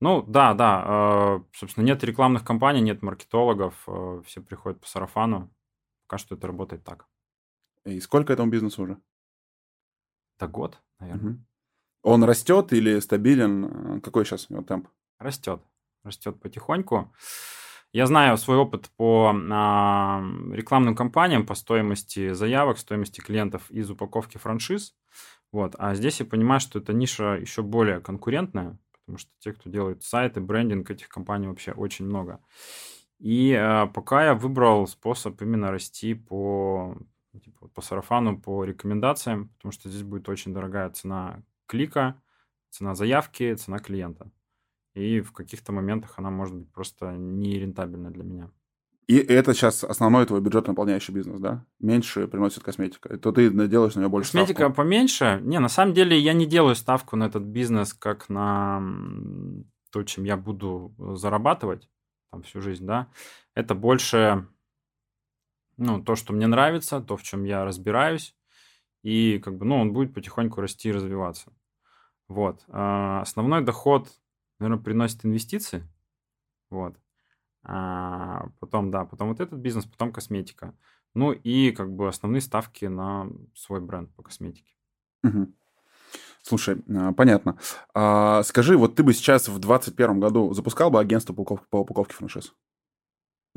[0.00, 0.84] Ну, да, да.
[0.86, 3.74] э, Собственно, нет рекламных кампаний, нет маркетологов.
[3.86, 5.54] э, Все приходят по сарафану.
[6.06, 7.06] Пока что это работает так.
[7.84, 8.98] И сколько этому бизнесу уже?
[10.38, 11.32] Это год, наверное.
[11.32, 11.46] Мгм.
[12.02, 13.96] Он растет или стабилен?
[13.96, 14.88] Э, Какой сейчас у него темп?
[15.18, 15.60] Растет.
[16.04, 17.12] Растет потихоньку.
[17.92, 24.38] Я знаю свой опыт по а, рекламным кампаниям, по стоимости заявок, стоимости клиентов из упаковки
[24.38, 24.94] франшиз.
[25.50, 25.74] Вот.
[25.78, 30.04] А здесь я понимаю, что эта ниша еще более конкурентная, потому что те, кто делают
[30.04, 32.40] сайты, брендинг этих компаний вообще очень много.
[33.18, 36.96] И а, пока я выбрал способ именно расти по,
[37.42, 42.20] типа, вот по сарафану, по рекомендациям, потому что здесь будет очень дорогая цена клика,
[42.70, 44.30] цена заявки, цена клиента.
[44.94, 48.50] И в каких-то моментах она может быть просто нерентабельна для меня.
[49.06, 51.64] И это сейчас основной твой бюджет наполняющий бизнес, да?
[51.80, 53.16] Меньше приносит косметика.
[53.16, 54.76] То ты делаешь на нее больше Косметика ставку.
[54.76, 55.40] поменьше.
[55.42, 58.82] Не, на самом деле я не делаю ставку на этот бизнес как на
[59.90, 61.88] то, чем я буду зарабатывать
[62.30, 63.08] там всю жизнь, да.
[63.54, 64.46] Это больше
[65.78, 68.36] ну, то, что мне нравится, то, в чем я разбираюсь.
[69.02, 71.52] И как бы, ну, он будет потихоньку расти и развиваться.
[72.28, 72.64] Вот.
[72.68, 74.08] А, Основной доход,
[74.58, 75.88] наверное, приносит инвестиции.
[76.70, 76.96] Вот.
[77.62, 80.74] А, потом, да, потом вот этот бизнес, потом косметика.
[81.14, 84.72] Ну и как бы основные ставки на свой бренд по косметике.
[85.22, 85.54] Мгм.
[86.42, 87.58] Слушай, а, понятно.
[87.94, 91.42] А, скажи, вот ты бы сейчас в 2021 году запускал бы агентство по
[91.78, 92.54] упаковке франшиз?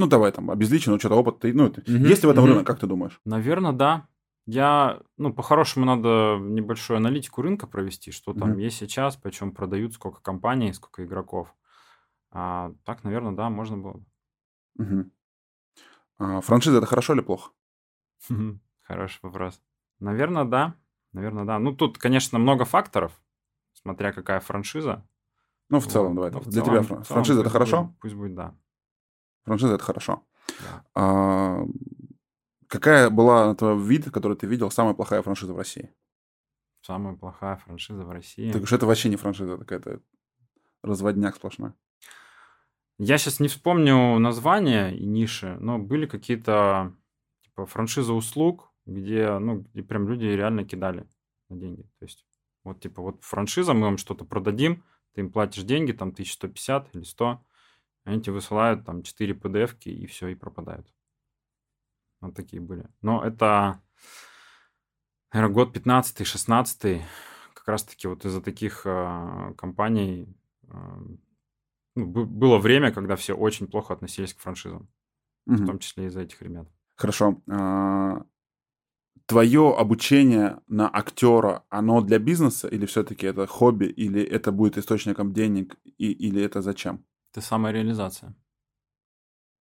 [0.02, 1.40] Ну, давай там, обезличенно, что-то опыт.
[1.42, 2.54] Ты, ну, Мгм, есть ли в этом мгм.
[2.54, 3.22] рынок, как ты думаешь?
[3.24, 4.08] Наверное, да.
[4.48, 8.58] Я, ну, по-хорошему надо небольшую аналитику рынка провести, что там Мгм.
[8.58, 11.54] есть сейчас, почем продают, сколько компаний, сколько игроков.
[12.32, 13.94] А, так, наверное, да, можно было.
[13.94, 14.04] бы.
[14.78, 15.12] Мгм.
[16.18, 17.52] А, франшиза это хорошо или плохо?
[18.82, 19.62] Хороший вопрос.
[20.00, 20.74] Наверное, да.
[21.14, 21.60] Наверное, да.
[21.60, 23.12] Ну, тут, конечно, много факторов,
[23.74, 25.08] смотря какая франшиза.
[25.70, 26.16] Ну, в целом, Вот.
[26.16, 26.32] давай.
[26.32, 26.42] Так.
[26.42, 27.84] в Для целом- тебя в фран- целом франшиза это хорошо?
[27.84, 28.56] будет- пусть будет, да.
[29.46, 30.24] Франшиза это хорошо.
[30.60, 30.86] Да.
[30.96, 31.66] А,
[32.68, 35.94] какая была, на твой вид, который ты видел, самая плохая франшиза в России?
[36.82, 38.48] Самая плохая франшиза в России.
[38.48, 40.02] Ты говоришь, это вообще не франшиза, это какая-то
[40.84, 41.74] разводняк сплошной.
[42.98, 46.94] Я сейчас не вспомню названия и ниши, но были какие-то
[47.44, 51.08] типа франшиза услуг, где, ну, где прям люди реально кидали
[51.50, 51.84] на деньги.
[52.00, 52.26] То есть
[52.64, 57.04] вот типа вот франшиза, мы вам что-то продадим, ты им платишь деньги, там 1150 или
[57.04, 57.44] 100,
[58.04, 60.88] они тебе высылают там 4 PDF-ки и все, и пропадают.
[62.22, 62.88] Вот такие были.
[63.02, 63.82] Но это,
[65.34, 67.04] наверное, год 15-16,
[67.54, 70.28] как раз-таки вот из-за таких э, компаний
[70.64, 70.74] э,
[71.96, 74.90] ну, бы- было время, когда все очень плохо относились к франшизам,
[75.46, 75.66] в Мгм.
[75.68, 76.68] том числе из-за этих ребят.
[76.96, 77.42] Хорошо.
[77.50, 78.24] А,
[79.26, 85.32] Твое обучение на актера, оно для бизнеса или все-таки это хобби, или это будет источником
[85.34, 87.06] денег, и, или это зачем?
[87.32, 88.36] Это самореализация.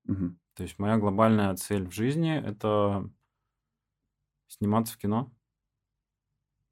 [0.05, 0.41] Мгм.
[0.55, 3.09] То есть моя глобальная цель в жизни– это
[4.49, 5.33] сниматься в кино.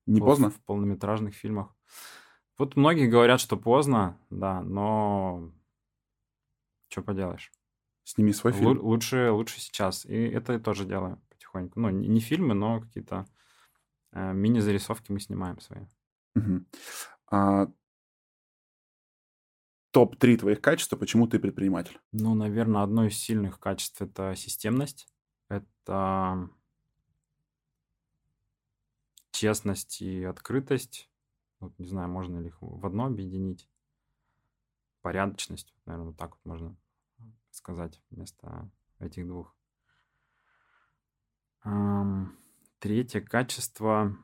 [0.06, 0.50] Не поздно?
[0.50, 1.74] В полнометражных фильмах.
[2.56, 5.52] Вот многие говорят, что поздно, да, но
[6.88, 7.52] что поделаешь.
[8.02, 8.80] Сними свой фильм.
[8.80, 10.04] лучше, лучше сейчас.
[10.04, 11.78] И это я тоже делаю потихоньку.
[11.78, 13.26] Ну, не, не фильмы, но какие-то
[14.12, 15.84] э, мини-зарисовки мы снимаем свои.
[16.34, 16.66] Мгм.
[17.30, 17.68] А,
[19.98, 21.98] Топ-3 твоих качества, почему ты предприниматель?
[22.12, 25.12] Ну, наверное, одно из сильных качеств это системность,
[25.48, 26.48] это
[29.32, 31.10] честность и открытость.
[31.58, 33.68] Вот, не знаю, можно ли их в одно объединить.
[35.00, 36.76] Порядочность, наверное, вот так вот можно
[37.50, 38.70] сказать вместо
[39.00, 39.56] этих двух.
[42.78, 44.16] Третье качество.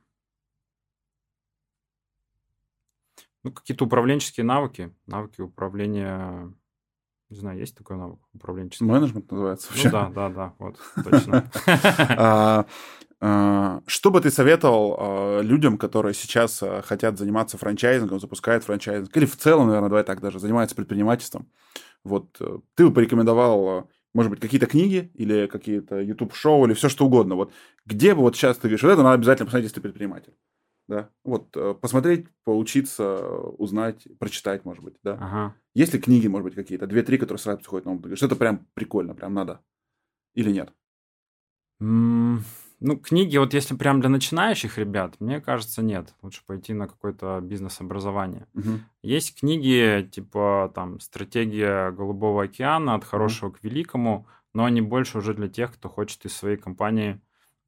[3.45, 4.93] Ну, какие-то управленческие навыки.
[5.07, 6.53] Навыки управления.
[7.29, 8.87] Не знаю, есть такой навык управленческий?
[8.87, 9.89] Менеджмент называется вообще.
[9.89, 11.51] Ну да, да, да, вот, точно.
[11.66, 12.66] А,
[13.21, 19.27] а, Что бы ты советовал а, людям, которые сейчас хотят заниматься франчайзингом, запускают франчайзинг, или
[19.27, 21.51] в целом, наверное, давай так даже, занимаются предпринимательством?
[22.03, 27.07] Вот э, ты бы порекомендовал, может быть, какие-то книги или какие-то YouTube-шоу или все что
[27.07, 27.35] угодно.
[27.35, 27.53] Вот
[27.87, 30.35] где бы вот сейчас ты говоришь, вот это надо обязательно посмотреть, если ты предприниматель.
[30.89, 31.11] Да?
[31.24, 35.15] Вот э, посмотреть, поучиться, узнать, прочитать, может быть, да?
[35.15, 35.55] Ага.
[35.74, 37.98] Есть ли книги, может быть, какие-то, две-три, которые сразу приходят на ум?
[37.98, 39.61] Ты говоришь, это прям прикольно, прям надо.
[40.35, 40.73] Или нет?
[41.81, 42.43] М,
[42.81, 46.12] Ну, книги, вот если прям для начинающих ребят, мне кажется, нет.
[46.20, 48.47] Лучше пойти на какое-то бизнес-образование.
[48.52, 48.82] Мгм.
[49.02, 52.94] Есть книги, типа там «Стратегия Голубого океана.
[52.94, 57.20] От хорошего к великому», но они больше уже для тех, кто хочет из своей компании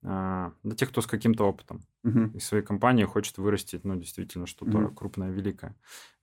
[0.06, 2.30] для тех, кто с каким-то опытом Мгм.
[2.36, 4.94] из своей компании хочет вырастить, ну, действительно, что-то Мгм.
[4.94, 5.74] крупное, великое.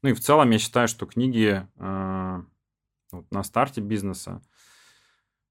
[0.02, 2.44] Ну и в целом я считаю, что книги э,
[3.12, 4.42] вот на старте бизнеса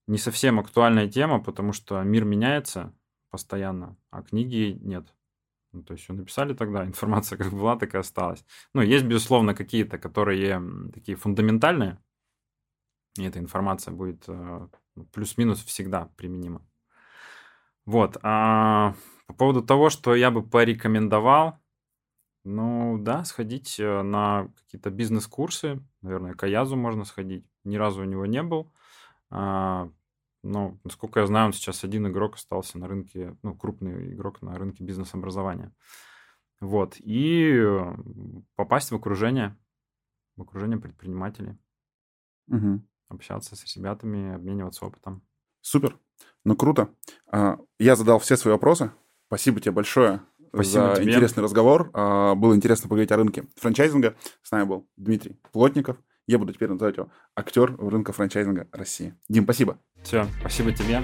[0.07, 2.95] не совсем актуальная тема, потому что мир меняется
[3.31, 5.15] постоянно, а книги нет.
[5.73, 8.45] Ну, то есть все написали тогда, информация как была, так и осталась.
[8.75, 10.61] Ну, есть, безусловно, какие-то, которые
[10.93, 11.99] такие фундаментальные,
[13.19, 16.67] и эта информация будет э, ну, плюс-минус всегда применима.
[17.87, 18.17] Вот.
[18.23, 18.95] А
[19.27, 21.59] по поводу того, что я бы порекомендовал,
[22.45, 25.81] ну да, сходить э, на какие-то бизнес-курсы.
[26.03, 27.47] Наверное, к Аязу можно сходить.
[27.65, 28.73] Ни разу у него не был.
[29.31, 29.91] А,
[30.43, 34.59] но, насколько я знаю, он сейчас один игрок остался на рынке, ну, крупный игрок на
[34.59, 35.73] рынке бизнес-образования.
[36.61, 36.97] Вот.
[36.99, 37.95] И э,
[38.57, 39.57] попасть в окружение,
[40.37, 41.59] в окружение предпринимателей,
[42.47, 42.83] Мгм.
[43.09, 45.23] общаться с ребятами, обмениваться опытом.
[45.61, 45.99] Супер.
[46.45, 46.89] Ну, круто.
[47.31, 48.91] А, Я задал все свои вопросы.
[49.29, 50.21] Спасибо тебе большое
[50.53, 51.13] Спасибо за тебе.
[51.13, 51.91] интересный разговор.
[51.95, 54.15] А, Было интересно поговорить о рынке франчайзинга.
[54.43, 55.97] С нами был Дмитрий Плотников.
[56.27, 59.15] Я буду теперь называть его актер рынка франчайзинга России.
[59.29, 59.79] Дим, спасибо.
[60.03, 61.03] Все, спасибо тебе.